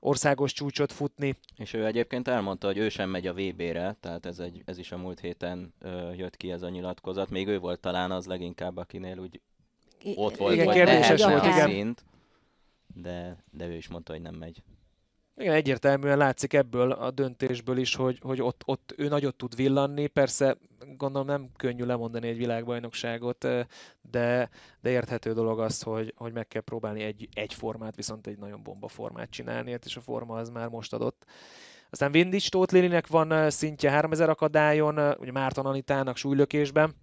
[0.01, 1.37] országos csúcsot futni.
[1.57, 4.93] És ő egyébként elmondta, hogy ő sem megy a VB-re, tehát ez, egy, ez is
[4.93, 5.75] a múlt héten
[6.17, 7.31] jött ki ez a nyilatkozat.
[7.31, 9.41] Még ő volt talán az leginkább, akinél úgy
[10.15, 11.69] ott volt, igen, kérdéses volt, igen.
[11.69, 12.05] Szint
[13.03, 14.63] de, de ő is mondta, hogy nem megy.
[15.37, 20.07] Igen, egyértelműen látszik ebből a döntésből is, hogy, hogy ott, ott ő nagyot tud villanni.
[20.07, 20.57] Persze
[20.97, 23.47] gondolom nem könnyű lemondani egy világbajnokságot,
[24.11, 28.39] de, de érthető dolog az, hogy, hogy meg kell próbálni egy, egy formát, viszont egy
[28.39, 31.25] nagyon bomba formát csinálni, és a forma az már most adott.
[31.91, 36.95] Aztán Vindics Tóth van szintje 3000 akadályon, ugye Márton Anitának súlylökésben,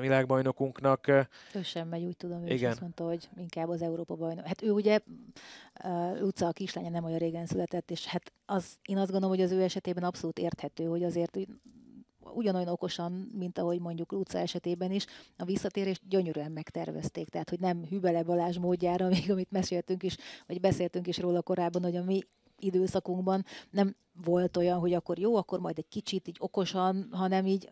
[0.00, 1.08] világbajnokunknak.
[1.54, 2.70] Ő sem megy, úgy tudom, ő Igen.
[2.70, 4.46] azt mondta, hogy inkább az Európa bajnok.
[4.46, 5.00] Hát ő ugye,
[6.20, 9.52] Luca a kislánya nem olyan régen született, és hát az, én azt gondolom, hogy az
[9.52, 11.38] ő esetében abszolút érthető, hogy azért
[12.34, 17.28] ugyanolyan okosan, mint ahogy mondjuk Luca esetében is, a visszatérést gyönyörűen megtervezték.
[17.28, 21.82] Tehát, hogy nem Hübele Balázs módjára, még amit meséltünk is, vagy beszéltünk is róla korábban,
[21.82, 22.20] hogy a mi
[22.58, 27.70] időszakunkban nem volt olyan, hogy akkor jó, akkor majd egy kicsit így okosan, hanem így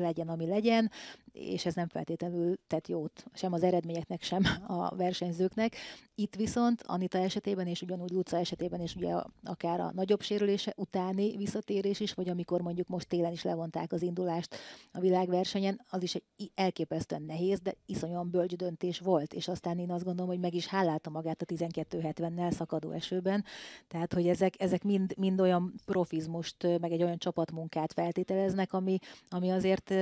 [0.00, 0.90] legyen, ami legyen,
[1.32, 5.76] és ez nem feltétlenül tett jót sem az eredményeknek, sem a versenyzőknek.
[6.14, 9.14] Itt viszont Anita esetében, és ugyanúgy Luca esetében, és ugye
[9.44, 14.02] akár a nagyobb sérülése utáni visszatérés is, vagy amikor mondjuk most télen is levonták az
[14.02, 14.56] indulást
[14.92, 19.90] a világversenyen, az is egy elképesztően nehéz, de iszonyúan bölcs döntés volt, és aztán én
[19.90, 23.44] azt gondolom, hogy meg is hálálta magát a 12.70-nel szakadó esőben,
[23.88, 29.50] tehát hogy ezek, ezek mind, mind olyan profizmust, meg egy olyan csapatmunkát feltételeznek, ami, ami
[29.50, 29.94] azért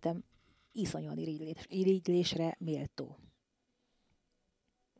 [0.00, 0.24] szerintem
[0.72, 3.18] iszonyan irigylés, irigylésre méltó.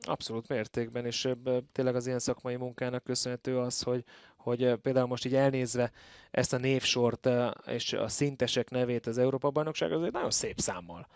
[0.03, 1.29] Abszolút mértékben, és
[1.73, 4.05] tényleg az ilyen szakmai munkának köszönhető az, hogy,
[4.37, 5.93] hogy például most így elnézve
[6.31, 7.29] ezt a névsort
[7.67, 11.09] és a szintesek nevét az Európa Bajnokság, azért nagyon szép számmal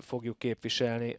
[0.00, 1.18] fogjuk képviselni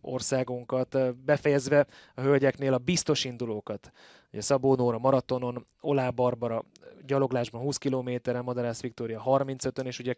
[0.00, 3.92] országunkat, befejezve a hölgyeknél a biztos indulókat.
[4.32, 6.64] Ugye Szabó Nóra maratonon, Olá Barbara
[7.06, 10.14] gyaloglásban 20 kilométeren, Madarász Viktória 35-ön, és ugye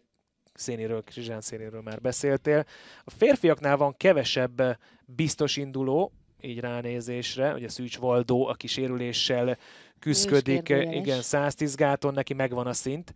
[0.55, 2.65] szénéről, Krizsán szénéről már beszéltél.
[3.03, 9.57] A férfiaknál van kevesebb biztos induló, így ránézésre, ugye Szűcs Valdó, aki sérüléssel
[9.99, 13.13] küzdködik, igen, 110 gáton, neki megvan a szint.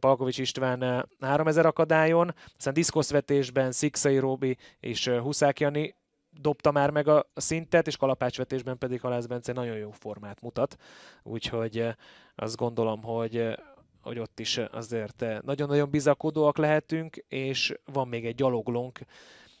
[0.00, 5.94] Palkovics István 3000 akadályon, aztán diszkoszvetésben Szikszai Robi és Huszák Jani
[6.40, 10.76] dobta már meg a szintet, és kalapácsvetésben pedig Halász Bence nagyon jó formát mutat.
[11.22, 11.86] Úgyhogy
[12.34, 13.58] azt gondolom, hogy
[14.00, 18.98] hogy ott is azért nagyon-nagyon bizakodóak lehetünk, és van még egy gyaloglónk,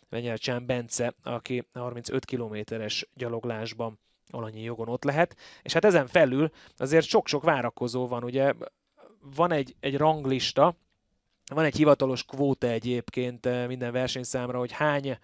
[0.08, 3.98] Venyelcsán Bence, aki 35 kilométeres gyaloglásban
[4.30, 8.52] alanyi jogon ott lehet, és hát ezen felül azért sok-sok várakozó van, ugye
[9.36, 10.76] van egy, egy ranglista,
[11.46, 15.18] van egy hivatalos kvóta egyébként minden versenyszámra, hogy hány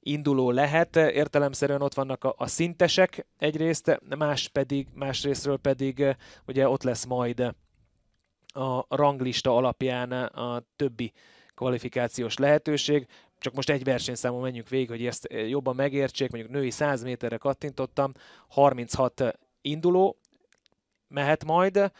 [0.00, 6.16] induló lehet, értelemszerűen ott vannak a, a szintesek egyrészt, más pedig, másrésztről pedig
[6.46, 7.54] ugye ott lesz majd
[8.52, 11.12] a ranglista alapján a többi
[11.54, 13.06] kvalifikációs lehetőség.
[13.38, 16.30] Csak most egy versenyszámon menjünk végig, hogy ezt jobban megértsék.
[16.30, 18.12] Mondjuk női 100 méterre kattintottam,
[18.48, 20.18] 36 induló
[21.08, 21.92] mehet majd,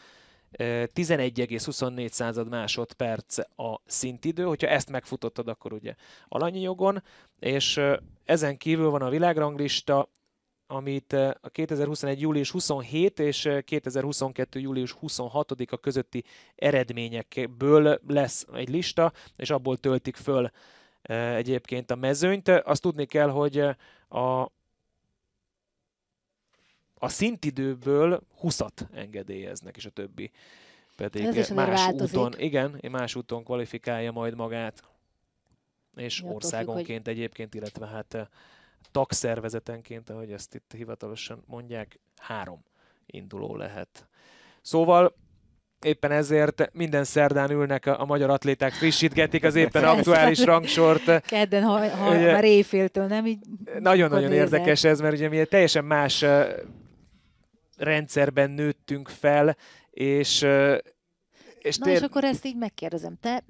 [0.59, 5.95] 11,24 század másodperc a szintidő, hogyha ezt megfutottad, akkor ugye
[6.29, 7.03] alanyi jogon,
[7.39, 7.81] és
[8.25, 10.09] ezen kívül van a világranglista,
[10.73, 12.21] amit a 2021.
[12.21, 14.61] július 27 és 2022.
[14.61, 20.51] július 26-a közötti eredményekből lesz egy lista, és abból töltik föl
[21.03, 22.49] egyébként a mezőnyt.
[22.49, 23.59] Azt tudni kell, hogy
[24.09, 24.41] a,
[26.95, 30.31] a szintidőből 20-at engedélyeznek, és a többi
[30.97, 34.83] pedig Ez más úton, igen, más úton kvalifikálja majd magát,
[35.97, 38.31] és Attól országonként függ, egyébként, illetve hát
[38.91, 42.65] tagszervezetenként, ahogy ezt itt hivatalosan mondják, három
[43.07, 44.09] induló lehet.
[44.61, 45.15] Szóval
[45.85, 51.21] éppen ezért minden szerdán ülnek a, a magyar atléták, frissítgetik az éppen aktuális rangsort.
[51.27, 53.39] Kedden, ha, ha ugye, már éjféltől, nem így?
[53.79, 56.25] Nagyon-nagyon érdekes ez, mert ugye mi egy teljesen más
[57.77, 59.57] rendszerben nőttünk fel,
[59.91, 60.47] és,
[61.59, 61.95] és Na tér...
[61.95, 63.45] és akkor ezt így megkérdezem, te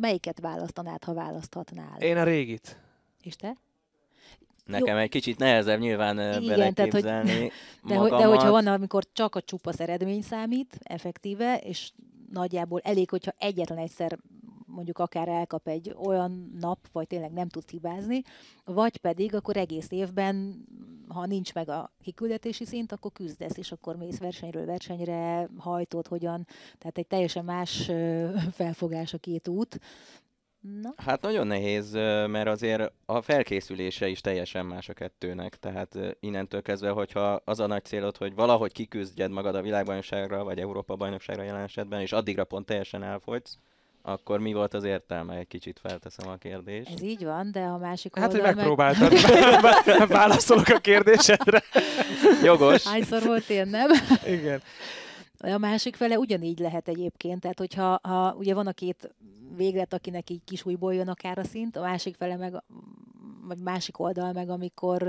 [0.00, 1.98] melyiket választanád, ha választhatnál?
[1.98, 2.80] Én a régit.
[3.20, 3.56] És te?
[4.66, 5.00] Nekem Jó.
[5.00, 7.02] egy kicsit nehezebb nyilván Igen, tehát, hogy,
[7.88, 11.90] de, hogy, de hogyha van, amikor csak a csupasz eredmény számít, effektíve, és
[12.32, 14.18] nagyjából elég, hogyha egyetlen egyszer
[14.66, 18.22] mondjuk akár elkap egy olyan nap, vagy tényleg nem tud hibázni,
[18.64, 20.64] vagy pedig akkor egész évben,
[21.08, 26.46] ha nincs meg a kiküldetési szint, akkor küzdesz, és akkor mész versenyről versenyre, hajtod, hogyan,
[26.78, 27.90] tehát egy teljesen más
[28.52, 29.80] felfogás a két út.
[30.60, 30.94] Na?
[30.96, 31.92] Hát nagyon nehéz,
[32.26, 35.56] mert azért a felkészülése is teljesen más a kettőnek.
[35.56, 40.58] Tehát innentől kezdve, hogyha az a nagy célod, hogy valahogy kiküzdjed magad a világbajnokságra, vagy
[40.58, 43.58] Európa bajnokságra jelen esetben, és addigra pont teljesen elfogysz,
[44.02, 45.36] akkor mi volt az értelme?
[45.36, 46.90] Egy kicsit felteszem a kérdést.
[46.92, 49.12] Ez így van, de a másik Hát, hogy megpróbáltad.
[49.86, 50.08] Meg...
[50.08, 51.62] Válaszolok a kérdésedre.
[52.42, 52.84] Jogos.
[52.86, 53.90] Hányszor volt én, nem?
[54.26, 54.62] Igen.
[55.38, 59.14] A másik fele ugyanígy lehet egyébként, tehát hogyha ha, ugye van a két
[59.56, 62.62] véglet, akinek így kis újból jön akár a szint, a másik fele meg,
[63.46, 65.02] vagy másik oldal meg, amikor,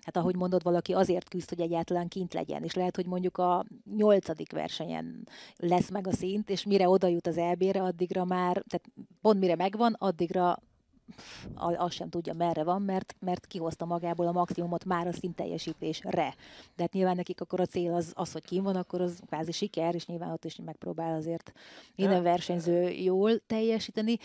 [0.00, 3.64] hát ahogy mondod, valaki azért küzd, hogy egyáltalán kint legyen, és lehet, hogy mondjuk a
[3.96, 8.90] nyolcadik versenyen lesz meg a szint, és mire oda jut az elbére, addigra már, tehát
[9.20, 10.58] pont mire megvan, addigra
[11.54, 16.34] azt sem tudja, merre van, mert, mert kihozta magából a maximumot már a szintteljesítésre.
[16.76, 19.52] De hát nyilván nekik akkor a cél az, az hogy kim van, akkor az kvázi
[19.52, 21.52] siker, és nyilván ott is megpróbál azért
[21.96, 24.18] minden versenyző jól teljesíteni,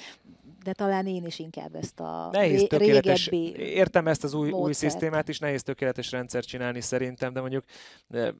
[0.63, 3.27] de talán én is inkább ezt a nehéz ré- tökéletes,
[3.57, 4.75] értem ezt az új, új módszert.
[4.77, 7.63] szisztémát is, nehéz tökéletes rendszert csinálni szerintem, de mondjuk
[8.07, 8.33] de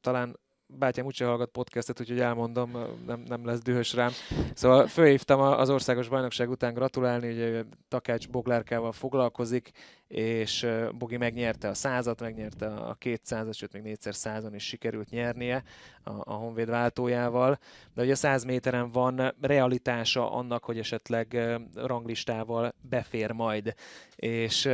[0.00, 0.40] talán
[0.78, 2.70] bátyám úgyse hallgat podcastet, úgyhogy elmondom,
[3.06, 4.10] nem, nem lesz dühös rám.
[4.54, 9.70] Szóval fölhívtam az országos bajnokság után gratulálni, ugye Takács Boglárkával foglalkozik,
[10.08, 10.66] és
[10.98, 15.62] Bogi megnyerte a százat, megnyerte a 200 sőt még négyszer százon is sikerült nyernie
[16.04, 17.58] a, a Honvéd váltójával.
[17.94, 23.74] De ugye a 100 méteren van realitása annak, hogy esetleg ranglistával befér majd.
[24.16, 24.68] És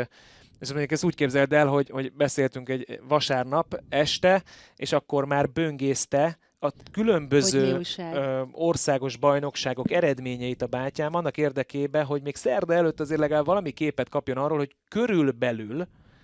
[0.60, 4.42] és mondjuk ezt úgy képzeld el, hogy, hogy beszéltünk egy vasárnap este,
[4.76, 12.22] és akkor már böngészte a különböző ö, országos bajnokságok eredményeit a bátyám annak érdekében, hogy
[12.22, 15.76] még szerda előtt azért legalább valami képet kapjon arról, hogy körülbelül,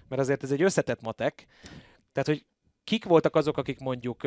[0.09, 1.47] mert azért ez egy összetett matek,
[2.13, 2.45] tehát hogy
[2.85, 4.23] kik voltak azok, akik mondjuk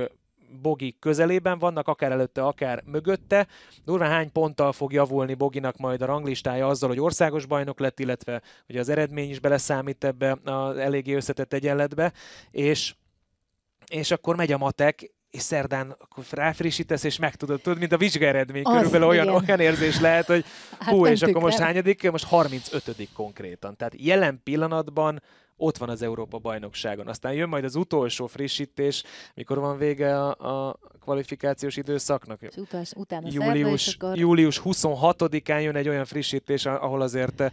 [0.61, 3.47] Bogi közelében vannak, akár előtte, akár mögötte.
[3.85, 8.41] Durván hány ponttal fog javulni Boginak majd a ranglistája azzal, hogy országos bajnok lett, illetve
[8.69, 12.13] ugye az eredmény is beleszámít ebbe az eléggé összetett egyenletbe,
[12.51, 12.95] és,
[13.87, 18.63] és akkor megy a matek, és szerdán akkor ráfrissítesz, és megtudod, tudod, mint a vizsgaeredmény,
[18.63, 19.43] Az, körülbelül olyan, igen.
[19.43, 20.45] olyan érzés lehet, hogy
[20.79, 22.11] Hát hú, és akkor most hányadik?
[22.11, 23.75] Most 35 konkrétan.
[23.75, 25.21] Tehát jelen pillanatban
[25.57, 27.07] ott van az Európa bajnokságon.
[27.07, 29.03] Aztán jön majd az utolsó frissítés,
[29.33, 32.41] mikor van vége a, a kvalifikációs időszaknak.
[32.41, 37.51] És utás, utána szerda, Július, akkor július 26-án jön egy olyan frissítés, ahol azért eh,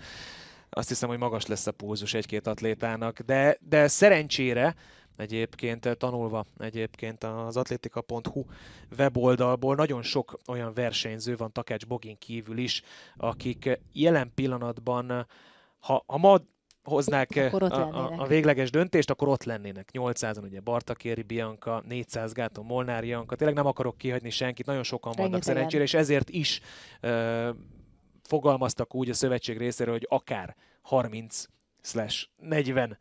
[0.70, 4.74] azt hiszem, hogy magas lesz a pulzus egy-két atlétának, de, de szerencsére
[5.16, 8.44] egyébként eh, tanulva egyébként az atlétika.hu
[8.98, 12.82] weboldalból nagyon sok olyan versenyző van Takács Bogin kívül is,
[13.16, 15.26] akik eh, jelen pillanatban,
[15.78, 16.38] ha, ha ma
[16.84, 19.88] hoznák eh, Akkor a, a, a végleges döntést, akkor ott lennének.
[19.92, 23.36] 800-an ugye Bartakéri Bianca, 400 gáton Molnár Janka.
[23.36, 25.54] Tényleg nem akarok kihagyni senkit, nagyon sokan vannak Rengetegen.
[25.56, 26.60] szerencsére, és ezért is
[27.00, 27.50] ö,
[28.22, 31.44] fogalmaztak úgy a szövetség részéről, hogy akár 30
[31.80, 32.94] slash 40 ö,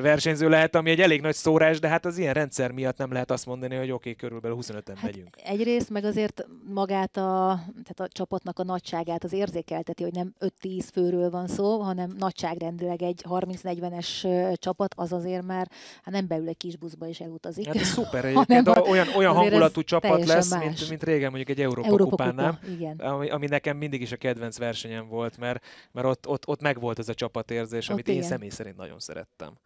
[0.00, 3.30] versenyző lehet, ami egy elég nagy szórás, de hát az ilyen rendszer miatt nem lehet
[3.30, 5.36] azt mondani, hogy oké, okay, körülbelül 25-en Hát megyünk.
[5.44, 10.84] egyrészt meg azért magát a, tehát a csapatnak a nagyságát az érzékelteti, hogy nem 5-10
[10.92, 15.68] főről van szó, hanem nagyságrendileg egy 30-40-es ö, csapat, az azért már
[16.02, 17.66] hát nem beül egy kis buszba és elutazik.
[17.66, 20.64] Hát ez szuper egyébként, a- olyan, olyan hangulatú csapat lesz, más.
[20.64, 22.58] mint, mint régen mondjuk egy Európa, Európa kupán, nem?
[22.60, 22.96] kupa, igen.
[22.96, 26.98] ami, ami nekem mindig is a kedvenc versenyem volt, mert, mert ott, ott, ott megvolt
[26.98, 28.28] ez a csapatérzés, Ott amit én igen.
[28.28, 29.58] személy szerint nagyon szerettem.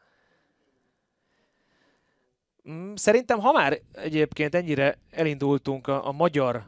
[2.70, 6.66] Mm, Szerintem, ha már egyébként ennyire elindultunk a, a magyar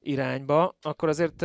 [0.00, 1.44] irányba, akkor azért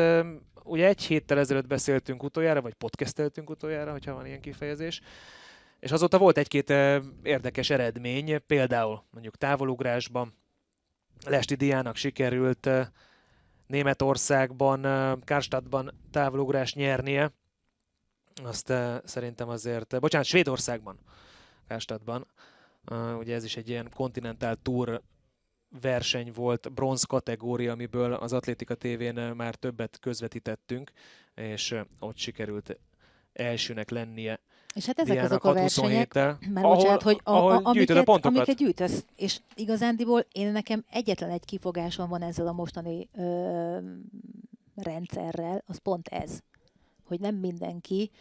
[0.64, 5.02] ugye egy héttel ezelőtt beszéltünk utoljára, vagy podcasteltünk utoljára, hogyha van ilyen kifejezés,
[5.80, 6.70] és azóta volt egy-két
[7.24, 10.34] érdekes eredmény, például mondjuk távolugrásban
[11.26, 12.70] Lesti Diának sikerült
[13.68, 14.82] Németországban,
[15.26, 17.32] Karstadtban távolugrás nyernie.
[18.44, 18.74] Azt
[19.04, 21.00] szerintem azért, bocsánat, Svédországban,
[21.68, 22.28] Karstadtban.
[22.89, 25.01] Uh, ugye ez is egy ilyen Continental Tour
[25.82, 30.91] verseny volt, bronz kategória, amiből az Atlétika tévén már többet közvetítettünk,
[31.36, 32.77] és ott sikerült
[33.34, 34.39] elsőnek lennie
[34.75, 37.97] És hát ezek Diának azok a versenyek, 6-27-tel, mert bocsánat, hogy a, ahol a, amiket,
[37.97, 38.38] a pontokat.
[38.38, 43.77] amiket gyűjtesz, és igazándiból én nekem egyetlen egy kifogásom van ezzel a mostani ö,
[44.75, 46.39] rendszerrel, az pont ez,
[47.03, 48.11] hogy nem mindenki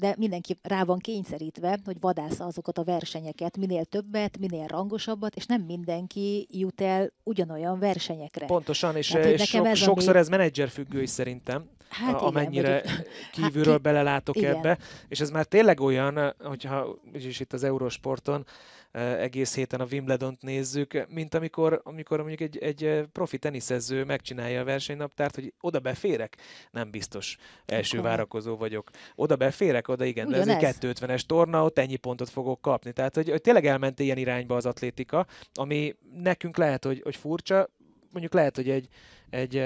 [0.00, 5.46] de mindenki rá van kényszerítve, hogy vadásza azokat a versenyeket, minél többet, minél rangosabbat, és
[5.46, 8.46] nem mindenki jut el ugyanolyan versenyekre.
[8.46, 12.16] Pontosan, és, Tehát, és sok, ez, ami- sokszor ez menedzser függő is szerintem, Hát a-
[12.16, 14.54] igen, amennyire vagy- kívülről ki- belelátok igen.
[14.56, 14.78] ebbe,
[15.08, 18.46] és ez már tényleg olyan, hogyha is itt az Eurosporton
[18.94, 24.64] egész héten a Wimbledon-t nézzük, mint amikor, amikor mondjuk egy, egy profi teniszező megcsinálja a
[24.64, 26.36] versenynaptárt, hogy oda beférek,
[26.70, 27.36] nem biztos
[27.66, 28.10] első Akkor.
[28.10, 28.90] várakozó vagyok.
[29.14, 32.60] Oda beférek, oda igen, Ugyan de ez, ez egy 250-es torna, ott ennyi pontot fogok
[32.60, 32.92] kapni.
[32.92, 37.68] Tehát, hogy, hogy tényleg elment ilyen irányba az atlétika, ami nekünk lehet, hogy, hogy furcsa,
[38.10, 38.88] mondjuk lehet, hogy egy,
[39.30, 39.64] egy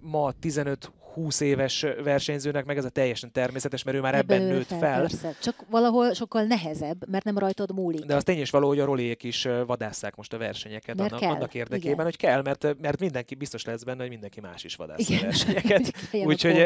[0.00, 4.54] ma 15 20 éves versenyzőnek meg ez a teljesen természetes, mert ő már ebben, ebben
[4.54, 5.08] nőtt fel.
[5.08, 5.34] fel.
[5.42, 8.04] Csak valahol sokkal nehezebb, mert nem rajtad múlik.
[8.04, 11.20] De az tény is való, hogy a roliék is vadásszák most a versenyeket mert annak,
[11.20, 11.30] kell.
[11.30, 12.04] annak érdekében, Igen.
[12.04, 15.92] hogy kell, mert, mert mindenki biztos lesz benne, hogy mindenki más is vadász a versenyeket.
[16.26, 16.56] Úgyhogy,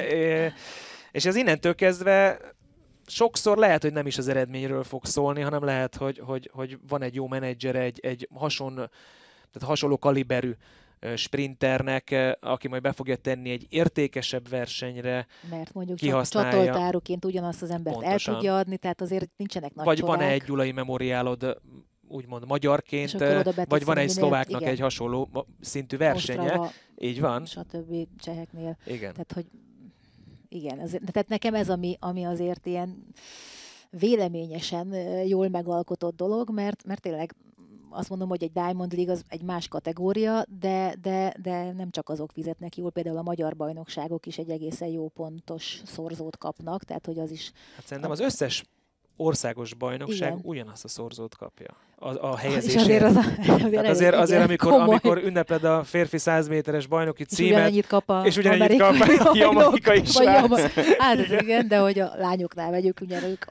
[1.12, 2.38] és ez innentől kezdve
[3.06, 7.02] sokszor lehet, hogy nem is az eredményről fog szólni, hanem lehet, hogy, hogy, hogy van
[7.02, 10.52] egy jó menedzser, egy, egy hason, tehát hasonló kaliberű
[11.14, 15.26] sprinternek, aki majd be fogja tenni egy értékesebb versenyre.
[15.50, 16.50] Mert mondjuk kihasználja.
[16.50, 18.34] csatoltáruként ugyanazt az embert Pontosan.
[18.34, 21.60] el tudja adni, tehát azért nincsenek nagy Vagy van-e egy gyulai memoriálod
[22.08, 23.12] úgymond magyarként,
[23.68, 24.72] vagy van egy szlováknak igen.
[24.72, 26.42] egy hasonló szintű versenye.
[26.42, 27.46] Ostrava, Így van.
[27.46, 28.08] Stb.
[28.18, 28.76] cseheknél.
[28.86, 29.12] Igen.
[29.12, 29.46] Tehát, hogy
[30.48, 33.06] igen, ez, tehát nekem ez, ami, ami azért ilyen
[33.90, 34.94] véleményesen
[35.26, 37.34] jól megalkotott dolog, mert, mert tényleg
[37.96, 42.08] azt mondom, hogy egy Diamond League az egy más kategória, de, de, de nem csak
[42.08, 47.06] azok fizetnek jól, például a magyar bajnokságok is egy egészen jó pontos szorzót kapnak, tehát
[47.06, 47.52] hogy az is...
[47.76, 48.64] Hát szerintem az összes
[49.16, 50.40] országos bajnokság igen.
[50.42, 51.76] ugyanazt a szorzót kapja.
[51.98, 52.76] A, a helyezésért.
[52.76, 57.24] És azért, az a, azért, azért, azért amikor, amikor ünnepled a férfi 100 méteres bajnoki
[57.24, 60.74] címet, és ugyanennyit kap a és ugyanennyit kap a jamaikai srác.
[60.98, 63.44] Hát ez igen, de hogy a lányoknál vegyük, ugye ők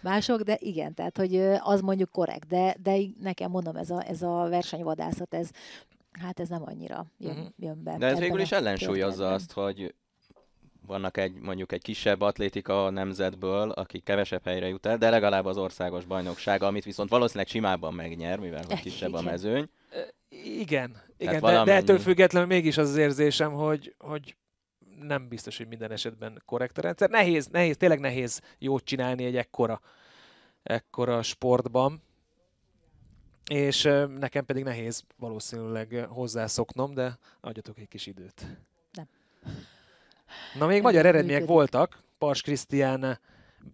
[0.00, 4.22] mások, de igen, tehát hogy az mondjuk korrekt, de, de nekem mondom, ez a, ez
[4.22, 5.50] a versenyvadászat, ez
[6.20, 7.46] hát ez nem annyira jön, uh-huh.
[7.56, 7.96] jön be.
[7.98, 9.94] De ez végül is ellensúlyozza azt, hogy
[10.88, 15.56] vannak egy mondjuk egy kisebb atlétika nemzetből, aki kevesebb helyre jut el, de legalább az
[15.56, 19.68] országos bajnokság, amit viszont valószínűleg simábban megnyer, mivel hogy kisebb a mezőny.
[20.28, 24.36] Igen, igen de, de ettől függetlenül mégis az az érzésem, hogy, hogy
[25.00, 27.10] nem biztos, hogy minden esetben korrekt a rendszer.
[27.10, 29.80] Nehéz, nehéz, tényleg nehéz jót csinálni egy ekkora,
[30.62, 32.02] ekkora sportban,
[33.50, 33.82] és
[34.18, 38.46] nekem pedig nehéz valószínűleg hozzászoknom, de adjatok egy kis időt.
[38.92, 39.08] Nem.
[40.58, 42.02] Na még magyar eredmények voltak.
[42.18, 43.20] Pars Krisztián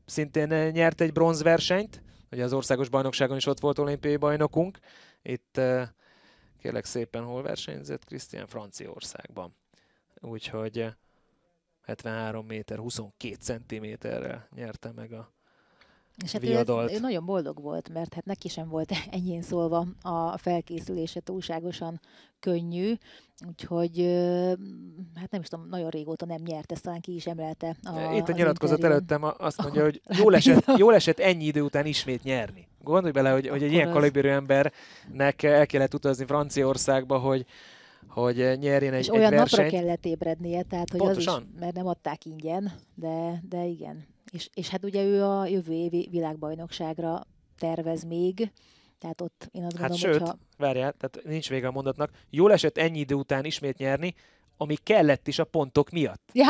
[0.07, 4.79] szintén nyert egy bronzversenyt, ugye az országos bajnokságon is ott volt olimpiai bajnokunk.
[5.23, 5.89] Itt eh,
[6.59, 9.57] kérlek szépen hol versenyzett Krisztián Franciaországban.
[10.21, 10.87] Úgyhogy
[11.83, 15.33] 73 eh, méter 22 centiméterrel nyerte meg a
[16.23, 20.39] és hát ő, ő nagyon boldog volt, mert hát neki sem volt ennyien szólva a
[20.39, 22.01] felkészülése túlságosan
[22.41, 22.93] könnyű,
[23.49, 23.99] úgyhogy
[25.15, 27.77] hát nem is tudom, nagyon régóta nem nyert, ezt talán ki is emelte.
[27.83, 31.87] A, Itt a nyilatkozat előttem azt mondja, hogy jól esett, jól esett ennyi idő után
[31.87, 32.69] ismét nyerni.
[32.83, 37.47] Gondolj bele, hogy, hogy egy ilyen kaliberű embernek el kellett utazni Franciaországba, hogy
[38.09, 39.63] hogy nyerjen egy, És egy olyan versenyt.
[39.63, 41.35] napra kellett ébrednie, tehát hogy Pontosan.
[41.35, 44.07] az is, mert nem adták ingyen, de, de igen.
[44.35, 47.21] És, és hát ugye ő a jövő évi világbajnokságra
[47.59, 48.53] tervez még,
[48.99, 50.39] tehát ott én azt hát gondolom, sőt, hogyha...
[50.59, 52.11] várjál, tehát nincs vége a mondatnak.
[52.31, 54.15] Jól esett ennyi idő után ismét nyerni,
[54.57, 56.31] ami kellett is a pontok miatt.
[56.33, 56.47] Ja.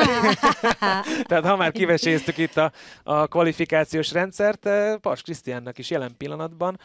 [1.29, 2.73] tehát ha már kiveséztük itt a,
[3.03, 6.79] a kvalifikációs rendszert, eh, Pars Krisztiánnak is jelen pillanatban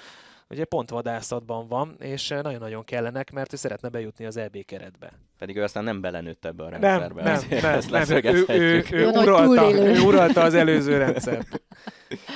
[0.49, 5.11] ugye pontvadászatban van, és nagyon-nagyon kellenek, mert ő szeretne bejutni az EB keretbe.
[5.37, 7.23] Pedig ő aztán nem belenőtt ebbe a rendszerbe.
[7.23, 8.35] Nem, nem, nem, nem.
[8.35, 11.61] Ő, ő, ő, uralta, ő uralta az előző rendszert.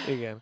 [0.08, 0.42] Igen.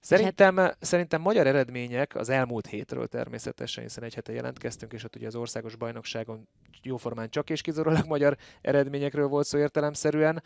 [0.00, 0.76] Szerintem, hát...
[0.80, 5.34] szerintem magyar eredmények az elmúlt hétről természetesen, hiszen egy hete jelentkeztünk, és ott ugye az
[5.34, 6.48] országos bajnokságon
[6.82, 10.42] jóformán csak és kizárólag magyar eredményekről volt szó értelemszerűen.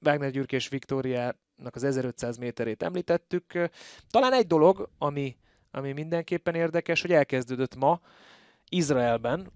[0.00, 1.34] Wagner Gyürk és Viktória
[1.70, 3.70] az 1500 méterét említettük.
[4.10, 5.36] Talán egy dolog, ami,
[5.70, 8.00] ami mindenképpen érdekes, hogy elkezdődött ma
[8.68, 9.50] Izraelben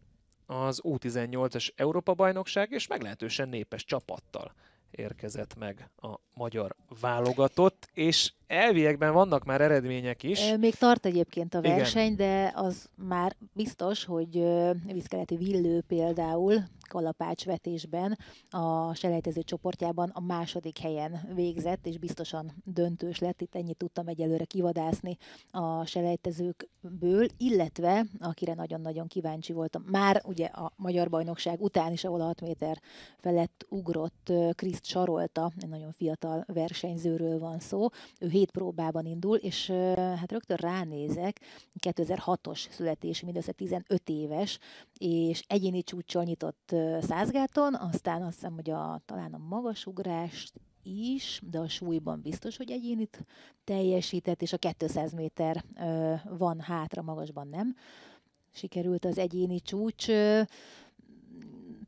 [0.47, 4.55] az U18-as Európa-bajnokság, és meglehetősen népes csapattal
[4.91, 10.55] érkezett meg a magyar válogatott, és elviekben vannak már eredmények is.
[10.59, 12.17] Még tart egyébként a verseny, Igen.
[12.17, 14.45] de az már biztos, hogy
[14.87, 18.19] vízkeleti Villő például kalapácsvetésben
[18.51, 23.41] a selejtező csoportjában a második helyen végzett, és biztosan döntős lett.
[23.41, 25.17] Itt ennyit tudtam egyelőre kivadászni
[25.51, 32.21] a selejtezőkből, illetve akire nagyon-nagyon kíváncsi voltam, már ugye a Magyar Bajnokság után is, ahol
[32.21, 32.81] 6 méter
[33.19, 37.89] felett ugrott Kriszt Sarolta, egy nagyon fiatal versenyzőről van szó.
[38.19, 41.41] Ő hét próbában indul, és hát rögtön ránézek,
[41.87, 44.59] 2006-os születésű, mindössze 15 éves,
[44.99, 51.59] és egyéni csúccsal nyitott százgáton, aztán azt hiszem, hogy a, talán a magasugrást is, de
[51.59, 53.27] a súlyban biztos, hogy egyénit
[53.65, 55.65] teljesített, és a 200 méter
[56.39, 57.77] van hátra, magasban nem.
[58.53, 60.07] Sikerült az egyéni csúcs.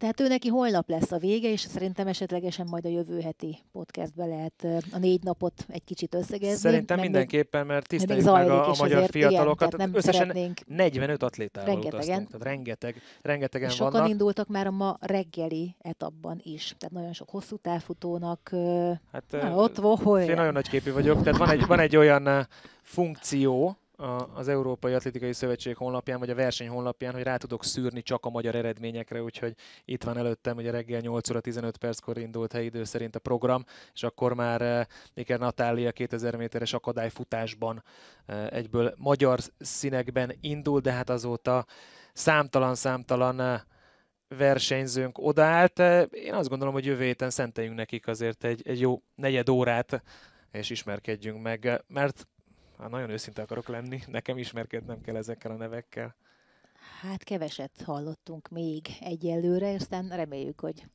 [0.02, 4.24] Tehát ő neki holnap lesz a vége, és szerintem esetlegesen majd a jövő heti podcastbe
[4.24, 6.56] lehet a négy napot egy kicsit összegezni.
[6.56, 9.72] Szerintem mert mindenképpen, mert tiszteljük meg a, a magyar azért, fiatalokat.
[9.72, 10.60] Igen, nem Összesen szeretnénk...
[10.66, 12.00] 45 atlétával rengetegen.
[12.00, 14.08] utaztunk, tehát rengeteg, rengetegen és sokan vannak.
[14.08, 18.50] indultak már a ma reggeli etapban is, tehát nagyon sok hosszú távfutónak
[19.12, 20.28] hát, na, ott volt.
[20.28, 22.48] Én nagyon nagy képű vagyok, tehát van egy, van egy olyan
[22.82, 23.76] funkció,
[24.34, 28.30] az Európai Atlétikai Szövetség honlapján, vagy a verseny honlapján, hogy rá tudok szűrni csak a
[28.30, 33.16] magyar eredményekre, úgyhogy itt van előttem, hogy reggel 8 óra 15 perckor indult helyidő szerint
[33.16, 37.82] a program, és akkor már Iker Natália 2000 méteres akadályfutásban
[38.50, 41.66] egyből magyar színekben indul, de hát azóta
[42.12, 43.62] számtalan-számtalan
[44.28, 45.78] versenyzőnk odaállt.
[46.10, 50.02] Én azt gondolom, hogy jövő héten szenteljünk nekik azért egy, egy jó negyed órát,
[50.50, 52.26] és ismerkedjünk meg, mert
[52.82, 56.14] ha nagyon őszinte akarok lenni, nekem ismerkednem kell ezekkel a nevekkel.
[57.00, 60.86] Hát keveset hallottunk még egyelőre, aztán reméljük, hogy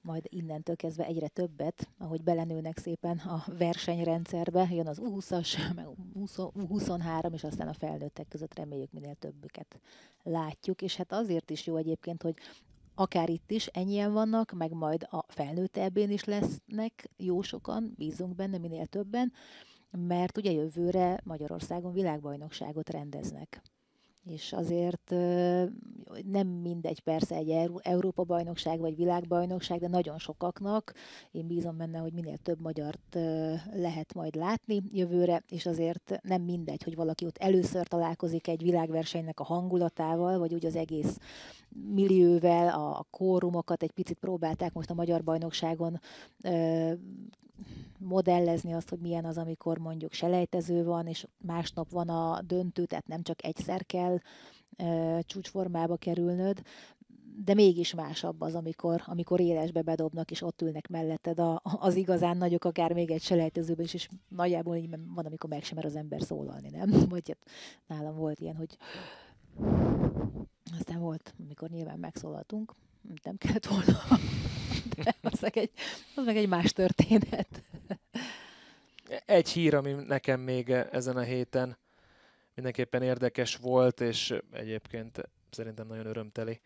[0.00, 5.86] majd innentől kezdve egyre többet, ahogy belenőnek szépen a versenyrendszerbe, jön az U20-as, meg
[6.54, 9.80] U23, és aztán a felnőttek között reméljük minél többüket
[10.22, 12.34] látjuk, és hát azért is jó egyébként, hogy
[12.94, 18.34] akár itt is ennyien vannak, meg majd a felnőtt ebben is lesznek jó sokan, bízunk
[18.34, 19.32] benne minél többen,
[19.90, 23.62] mert ugye jövőre Magyarországon világbajnokságot rendeznek
[24.24, 25.10] és azért
[26.24, 30.92] nem mindegy persze egy Európa-bajnokság vagy világbajnokság, de nagyon sokaknak.
[31.30, 33.18] Én bízom benne, hogy minél több magyart
[33.72, 39.40] lehet majd látni jövőre, és azért nem mindegy, hogy valaki ott először találkozik egy világversenynek
[39.40, 41.18] a hangulatával, vagy úgy az egész
[41.94, 46.00] millióvel, a kórumokat egy picit próbálták most a magyar bajnokságon
[47.98, 53.06] modellezni azt, hogy milyen az, amikor mondjuk selejtező van, és másnap van a döntő, tehát
[53.06, 54.18] nem csak egyszer kell
[54.76, 56.62] e, csúcsformába kerülnöd,
[57.44, 62.36] de mégis másabb az, amikor, amikor élesbe bedobnak, és ott ülnek melletted a, az igazán
[62.36, 65.96] nagyok, akár még egy selejtezőben is, és nagyjából így van, amikor meg sem mer az
[65.96, 66.90] ember szólalni, nem?
[67.08, 67.50] Vagy hát
[67.86, 68.76] nálam volt ilyen, hogy
[70.78, 72.74] aztán volt, amikor nyilván megszólaltunk,
[73.22, 74.00] nem kellett volna,
[74.96, 75.70] de az meg egy,
[76.14, 77.62] az meg egy más történet.
[79.26, 81.78] Egy hír, ami nekem még ezen a héten
[82.54, 86.60] mindenképpen érdekes volt, és egyébként szerintem nagyon örömteli.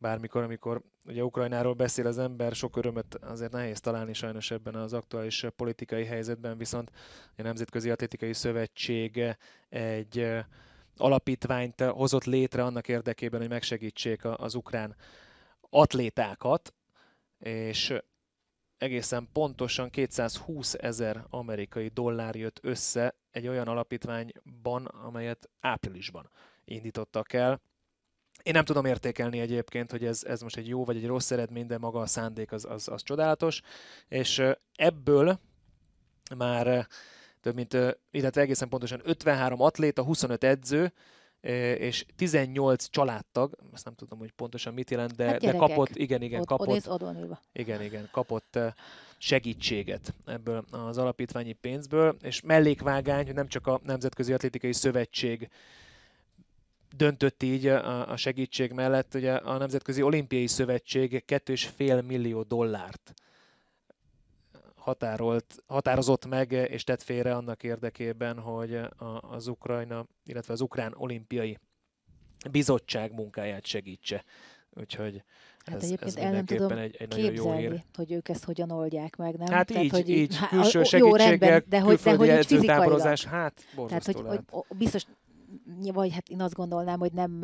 [0.00, 4.92] Bármikor, amikor ugye Ukrajnáról beszél az ember, sok örömet azért nehéz találni sajnos ebben az
[4.92, 6.90] aktuális politikai helyzetben, viszont
[7.36, 9.22] a Nemzetközi Atlétikai Szövetség
[9.68, 10.26] egy
[10.96, 14.96] alapítványt hozott létre annak érdekében, hogy megsegítsék az ukrán
[15.70, 16.74] atlétákat,
[17.38, 17.94] és
[18.78, 26.30] egészen pontosan 220 ezer amerikai dollár jött össze egy olyan alapítványban, amelyet áprilisban
[26.64, 27.60] indítottak el.
[28.42, 31.66] Én nem tudom értékelni egyébként, hogy ez, ez most egy jó vagy egy rossz eredmény,
[31.66, 33.60] de maga a szándék az, az, az csodálatos,
[34.08, 34.42] és
[34.74, 35.40] ebből
[36.36, 36.86] már
[37.40, 37.76] több mint,
[38.10, 40.92] illetve egészen pontosan 53 atléta, 25 edző,
[41.40, 46.22] és 18 családtag, azt nem tudom, hogy pontosan mit jelent, de, hát de kapott, igen,
[46.22, 48.58] igen, ott, kapott, ott igen, igen, kapott
[49.18, 55.48] segítséget ebből az alapítványi pénzből, és mellékvágány, hogy nem csak a Nemzetközi Atlétikai Szövetség
[56.96, 63.14] döntött így a, a segítség mellett, ugye a Nemzetközi Olimpiai Szövetség 2,5 millió dollárt
[64.88, 70.94] határolt, határozott meg és tett félre annak érdekében, hogy a, az Ukrajna, illetve az Ukrán
[70.96, 71.58] Olimpiai
[72.50, 74.24] Bizottság munkáját segítse.
[74.70, 75.22] Úgyhogy
[75.64, 78.70] Hát ez, egyébként ez el nem tudom egy, egy képzelni, jó hogy ők ezt hogyan
[78.70, 79.52] oldják meg, nem?
[79.52, 83.00] Hát Tehát, így, hogy így, há, külső segítséggel, jó, rendben, de hogy, de hogy fizikailag.
[83.00, 84.40] hát Tehát, hogy, hogy
[84.78, 85.04] biztos,
[85.92, 87.40] vagy hát én azt gondolnám, hogy nem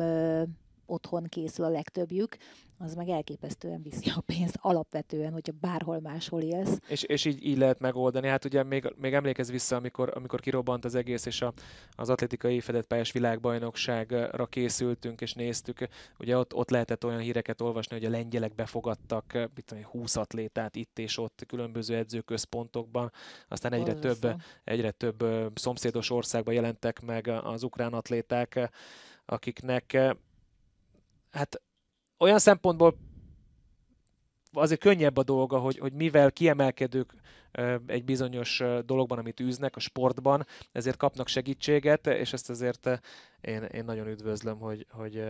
[0.85, 2.37] otthon készül a legtöbbjük,
[2.77, 6.79] az meg elképesztően viszi a pénzt alapvetően, hogyha bárhol máshol élsz.
[6.87, 8.27] És, és így, így lehet megoldani.
[8.27, 11.53] Hát ugye még, még emlékez vissza, amikor, amikor kirobbant az egész, és a,
[11.91, 15.87] az atlétikai fedett pályás világbajnokságra készültünk, és néztük.
[16.19, 20.75] Ugye ott, ott lehetett olyan híreket olvasni, hogy a lengyelek befogadtak mit tudom, 20 atlétát
[20.75, 23.11] itt és ott különböző edzőközpontokban.
[23.47, 28.71] Aztán egyre több, egyre több szomszédos országban jelentek meg az ukrán atléták,
[29.25, 30.15] akiknek
[31.35, 31.61] hát
[32.17, 32.97] olyan szempontból
[34.51, 37.13] azért könnyebb a dolga, hogy, hogy mivel kiemelkedők
[37.85, 43.01] egy bizonyos dologban, amit űznek a sportban, ezért kapnak segítséget, és ezt azért
[43.41, 45.23] én, én nagyon üdvözlöm, hogy, hogy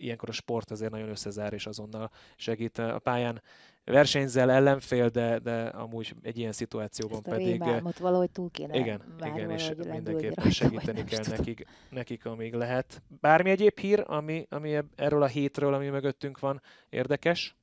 [0.00, 3.42] ilyenkor a sport azért nagyon összezár, és azonnal segít a pályán
[3.84, 7.62] versenyzel ellenfél, de, de amúgy egy ilyen szituációban Ezt a pedig...
[7.98, 13.02] valahogy túl kéne Igen, igen és mindenképpen segíteni kell nekik, nekik, amíg lehet.
[13.20, 17.56] Bármi egyéb hír, ami, ami erről a hétről, ami mögöttünk van, érdekes?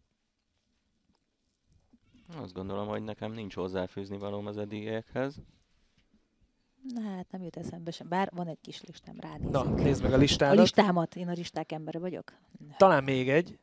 [2.42, 5.42] Azt gondolom, hogy nekem nincs hozzáfűzni valóm az eddigiekhez.
[6.94, 9.52] Na hát nem jut eszembe sem, bár van egy kis listám, ránézünk.
[9.52, 10.58] Na, nézd meg a listádat.
[10.58, 12.34] A listámat, én a listák embere vagyok.
[12.78, 13.60] Talán még egy.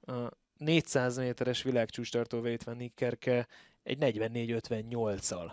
[0.00, 3.46] A 400 méteres világcsúcstartó Vétven Nikkerke
[3.82, 5.50] egy 44-58-al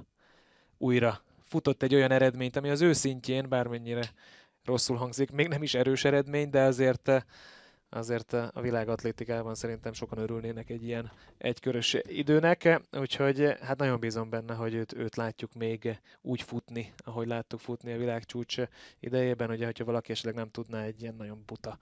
[0.77, 4.11] újra futott egy olyan eredményt, ami az ő szintjén, bármennyire
[4.63, 7.11] rosszul hangzik, még nem is erős eredmény, de azért
[7.93, 14.53] azért a világatlétikában szerintem sokan örülnének egy ilyen egykörös időnek, úgyhogy hát nagyon bízom benne,
[14.53, 18.57] hogy őt, őt látjuk még úgy futni, ahogy láttuk futni a világcsúcs
[18.99, 21.77] idejében, ugye, hogyha valaki esetleg nem tudná egy ilyen nagyon buta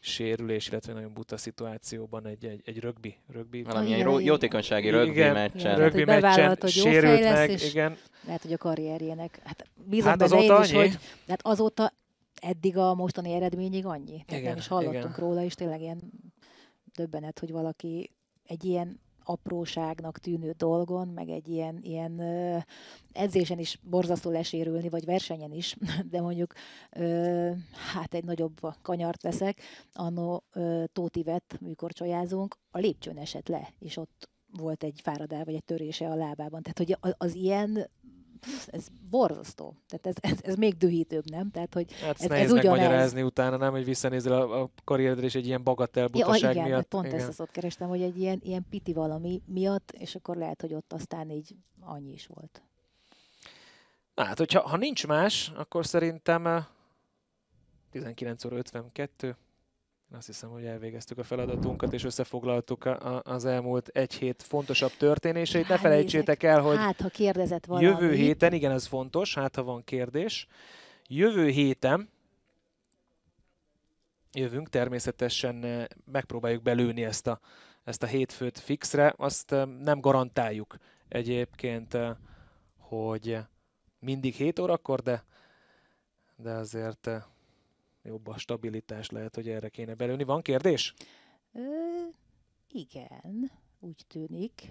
[0.00, 3.62] sérülés, illetve nagyon buta szituációban egy, egy, egy rögbi, rögbi.
[3.62, 5.76] Valamilyen jó, jótékonysági rögbi igen, meccsen.
[5.76, 7.96] Rögbi meccsen hogy sérült meg, igen.
[8.24, 9.40] Lehet, hogy a karrierjének.
[9.44, 10.98] Hát bízom hát benne én is, hogy
[11.28, 11.92] hát azóta
[12.40, 14.24] eddig a mostani eredményig annyi.
[14.26, 15.28] Tehát igen, nem is hallottunk igen.
[15.28, 16.12] róla, és tényleg ilyen
[16.94, 18.10] döbbenet, hogy valaki
[18.44, 22.20] egy ilyen apróságnak tűnő dolgon, meg egy ilyen, ilyen
[23.12, 25.76] edzésen is borzasztó lesérülni, vagy versenyen is,
[26.10, 26.52] de mondjuk
[26.96, 27.56] uh,
[27.92, 29.60] hát egy nagyobb kanyart veszek,
[29.92, 35.44] anno uh, Tóti vett, mikor csajázunk, a lépcsőn esett le, és ott volt egy fáradál,
[35.44, 36.62] vagy egy törése a lábában.
[36.62, 37.90] Tehát, hogy az, az ilyen
[38.66, 39.74] ez borzasztó.
[39.88, 41.50] Tehát ez, ez, ez még dühítőbb, nem?
[41.50, 42.78] Tehát, hogy hát ez, ez ugyanez.
[42.78, 46.64] magyarázni utána, nem, hogy visszanézel a, a karrieredre és egy ilyen bagatel butaság ja, igen,
[46.64, 46.88] miatt.
[46.88, 47.18] pont igen.
[47.18, 50.74] ezt az ott kerestem, hogy egy ilyen, ilyen piti valami miatt, és akkor lehet, hogy
[50.74, 52.62] ott aztán így annyi is volt.
[54.14, 56.66] Na, hát, hogyha ha nincs más, akkor szerintem
[57.90, 59.36] 19 óra 52,
[60.12, 64.92] azt hiszem, hogy elvégeztük a feladatunkat, és összefoglaltuk a, a, az elmúlt egy hét fontosabb
[64.98, 65.66] történéseit.
[65.66, 67.86] Hát, ne felejtsétek el, hogy hát, ha kérdezett valami.
[67.86, 70.46] jövő héten, igen, ez fontos, hát ha van kérdés,
[71.06, 72.08] jövő héten
[74.32, 77.40] jövünk, természetesen eh, megpróbáljuk belőni ezt a,
[77.84, 80.76] ezt a hétfőt fixre, azt eh, nem garantáljuk
[81.08, 82.16] egyébként, eh,
[82.78, 83.38] hogy
[83.98, 85.24] mindig 7 órakor, de,
[86.36, 87.10] de azért
[88.08, 90.24] jobb a stabilitás, lehet, hogy erre kéne belőni.
[90.24, 90.94] Van kérdés?
[91.52, 91.60] Ö,
[92.68, 93.50] igen,
[93.80, 94.68] úgy tűnik.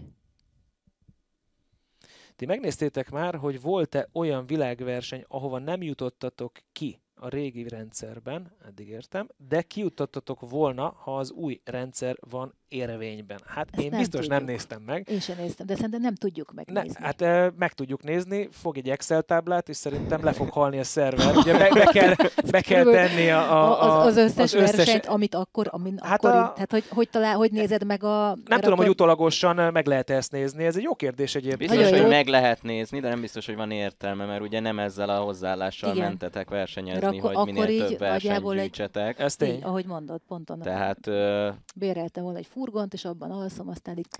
[2.35, 8.87] Ti megnéztétek már, hogy volt-e olyan világverseny, ahova nem jutottatok ki a régi rendszerben, eddig
[8.87, 13.39] értem, de kijutottatok volna, ha az új rendszer van érvényben.
[13.45, 14.39] Hát Ezt én nem biztos tudjuk.
[14.39, 15.07] nem néztem meg.
[15.09, 16.91] Én sem néztem, de szerintem nem tudjuk megnézni.
[16.99, 20.79] Ne, hát e, meg tudjuk nézni, fog egy Excel táblát, és szerintem le fog halni
[20.79, 21.35] a szerver.
[21.35, 22.13] Ugye be, be, kell,
[22.51, 26.25] be kell tenni a, a, a, az, összes az összes versenyt, amit akkor, amin hát
[26.25, 28.25] akkor, a, tehát hogy, hogy, talál, hogy nézed meg a...
[28.27, 28.77] Nem tudom, akkor...
[28.77, 31.71] hogy utólagosan meg lehet ezt nézni, ez egy jó kérdés egyébként.
[31.71, 35.09] Biztos, hogy meg lehet nézni, de nem biztos, hogy van értelme, mert ugye nem ezzel
[35.09, 36.07] a hozzáállással Igen.
[36.07, 39.19] mentetek versenyezni, akkor, hogy minél több versenyt gyűjtsetek.
[39.19, 39.63] Ez tény.
[39.63, 40.59] Ahogy mondod, ponton.
[40.59, 41.07] Tehát...
[41.07, 41.47] Uh...
[41.75, 44.17] Béreltem volna egy furgont, és abban alszom, aztán itt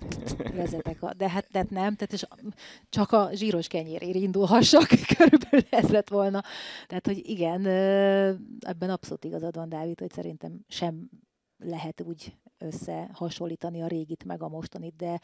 [0.54, 1.02] vezetek.
[1.02, 2.26] A, de hát tehát nem, tehát és
[2.88, 6.42] csak a zsíros kenyérér indulhassak, körülbelül ez lett volna.
[6.86, 7.66] Tehát, hogy igen,
[8.60, 11.10] ebben abszolút igazad van, Dávid, hogy szerintem sem
[11.58, 15.20] lehet úgy összehasonlítani a régit meg a mostanit, de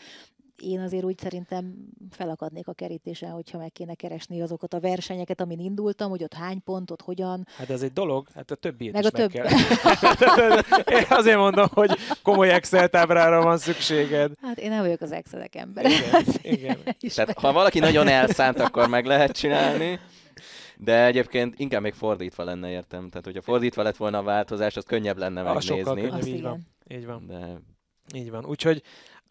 [0.63, 1.75] én azért úgy szerintem
[2.11, 6.63] felakadnék a kerítésen, hogyha meg kéne keresni azokat a versenyeket, amin indultam, hogy ott hány
[6.63, 7.47] pontot, hogyan.
[7.57, 9.31] Hát ez egy dolog, hát a többi meg is a meg több...
[9.31, 10.59] kell.
[10.99, 11.91] én azért mondom, hogy
[12.23, 14.33] komoly Excel tábrára van szükséged.
[14.43, 15.85] Hát én nem vagyok az excel ember.
[15.85, 16.79] Igen, igen.
[17.15, 20.01] Tehát, ha valaki nagyon elszánt, akkor meg lehet csinálni.
[20.77, 23.09] De egyébként inkább még fordítva lenne, értem.
[23.09, 25.77] Tehát, hogyha fordítva lett volna a változás, az könnyebb lenne a megnézni.
[25.77, 26.67] Sokkal könnyebb, így van.
[26.89, 27.27] Így van.
[27.27, 27.61] De...
[28.15, 28.47] Így van.
[28.47, 28.83] Úgyhogy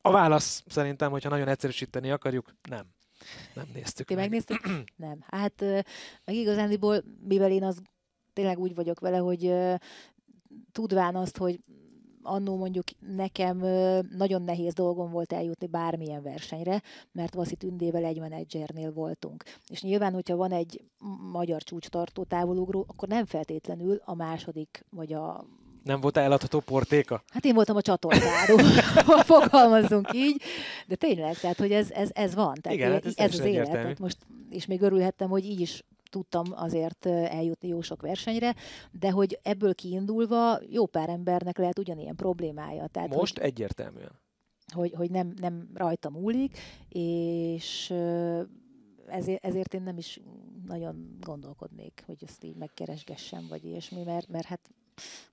[0.06, 2.86] a válasz szerintem, hogyha nagyon egyszerűsíteni akarjuk, nem.
[3.54, 4.24] Nem néztük Ti meg.
[4.24, 4.70] megnéztük?
[4.96, 5.24] nem.
[5.28, 5.62] Hát
[6.26, 7.82] meg igazándiból, mivel én az
[8.34, 9.54] tényleg úgy vagyok vele, hogy
[10.72, 11.60] tudván azt, hogy
[12.22, 13.58] annó mondjuk nekem
[14.18, 16.82] nagyon nehéz dolgom volt eljutni bármilyen versenyre,
[17.12, 19.44] mert Vaszi Tündével egy menedzsernél voltunk.
[19.68, 20.84] És nyilván, hogyha van egy
[21.32, 25.46] magyar csúcstartó távolugró, akkor nem feltétlenül a második vagy a
[25.84, 27.24] nem volt eladható portéka?
[27.28, 28.58] Hát én voltam a csatornáró,
[29.34, 30.42] fogalmazzunk így,
[30.88, 32.54] de tényleg, tehát hogy ez, ez, ez van.
[32.62, 33.72] Tehát Igen, hát ez, ez az élet.
[33.72, 34.18] Tehát most,
[34.50, 38.56] és még örülhettem, hogy így is tudtam azért eljutni jó sok versenyre,
[38.92, 42.88] de hogy ebből kiindulva jó pár embernek lehet ugyanilyen problémája.
[42.88, 44.22] Tehát, most hogy, egyértelműen.
[44.74, 46.58] Hogy, hogy nem, nem rajta múlik,
[46.90, 47.94] és
[49.08, 50.20] ezért, ezért én nem is
[50.68, 54.70] nagyon gondolkodnék, hogy ezt így megkeresgessem, vagy ilyesmi, mert, mert hát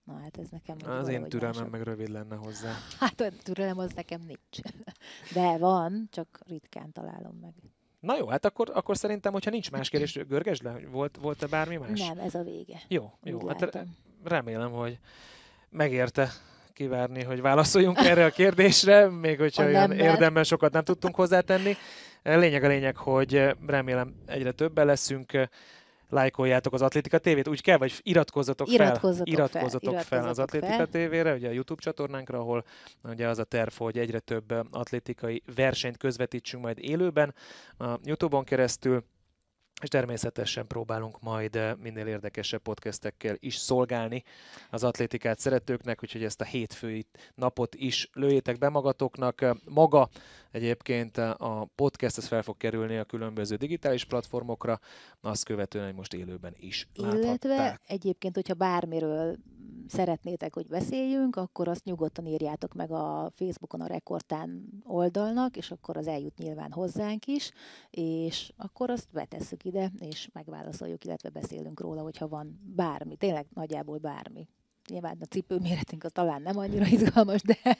[0.04, 0.76] Na hát ez nekem...
[0.90, 1.70] Az én türelmem mások.
[1.70, 2.74] meg rövid lenne hozzá.
[3.00, 4.74] Hát a türelem az nekem nincs.
[5.34, 7.52] De van, csak ritkán találom meg.
[8.00, 11.76] Na jó, hát akkor, akkor szerintem, hogyha nincs más kérdés, görgesd le, volt, volt-e bármi
[11.76, 12.00] más?
[12.00, 12.82] Nem, ez a vége.
[12.88, 13.36] Jó, jó.
[13.36, 13.96] Úgy hát látom.
[14.24, 14.98] remélem, hogy
[15.68, 16.30] megérte
[16.72, 21.76] kivárni, hogy válaszoljunk erre a kérdésre, még hogyha a olyan érdemben sokat nem tudtunk hozzátenni.
[22.22, 25.48] Lényeg a lényeg, hogy remélem egyre többen leszünk,
[26.10, 30.72] lájkoljátok az Atlétika tévét, úgy kell, vagy iratkozzatok, iratkozzatok fel, iratkozzatok fel, fel az Atlétika
[30.72, 30.86] fel.
[30.86, 32.64] tévére, ugye a YouTube csatornánkra, ahol
[33.04, 37.34] ugye az a terv, hogy egyre több atlétikai versenyt közvetítsünk majd élőben
[37.78, 39.04] a YouTube-on keresztül,
[39.82, 44.22] és természetesen próbálunk majd eh, minél érdekesebb podcastekkel is szolgálni
[44.70, 49.40] az atlétikát szeretőknek, úgyhogy ezt a hétfői napot is lőjétek be magatoknak.
[49.40, 50.08] Eh, maga
[50.50, 54.80] egyébként eh, a podcast ez fel fog kerülni a különböző digitális platformokra,
[55.20, 57.80] azt követően, hogy most élőben is Illetve láthatták.
[57.86, 59.36] egyébként, hogyha bármiről
[59.90, 65.96] szeretnétek, hogy beszéljünk, akkor azt nyugodtan írjátok meg a Facebookon a Rekordtán oldalnak, és akkor
[65.96, 67.50] az eljut nyilván hozzánk is,
[67.90, 73.98] és akkor azt betesszük ide, és megválaszoljuk, illetve beszélünk róla, hogyha van bármi, tényleg nagyjából
[73.98, 74.48] bármi.
[74.90, 77.78] Nyilván a cipőméretünk az talán nem annyira izgalmas, de,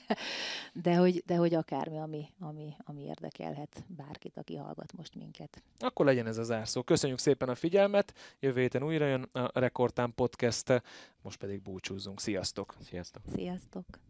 [0.73, 5.63] de, hogy, de hogy akármi, ami, ami, ami érdekelhet bárkit, aki hallgat most minket.
[5.79, 6.83] Akkor legyen ez az zárszó.
[6.83, 10.83] Köszönjük szépen a figyelmet, jövő héten újra jön a Rekordtán Podcast,
[11.23, 12.21] most pedig búcsúzzunk.
[12.21, 12.75] Sziasztok!
[12.81, 13.23] Sziasztok!
[13.35, 14.10] Sziasztok!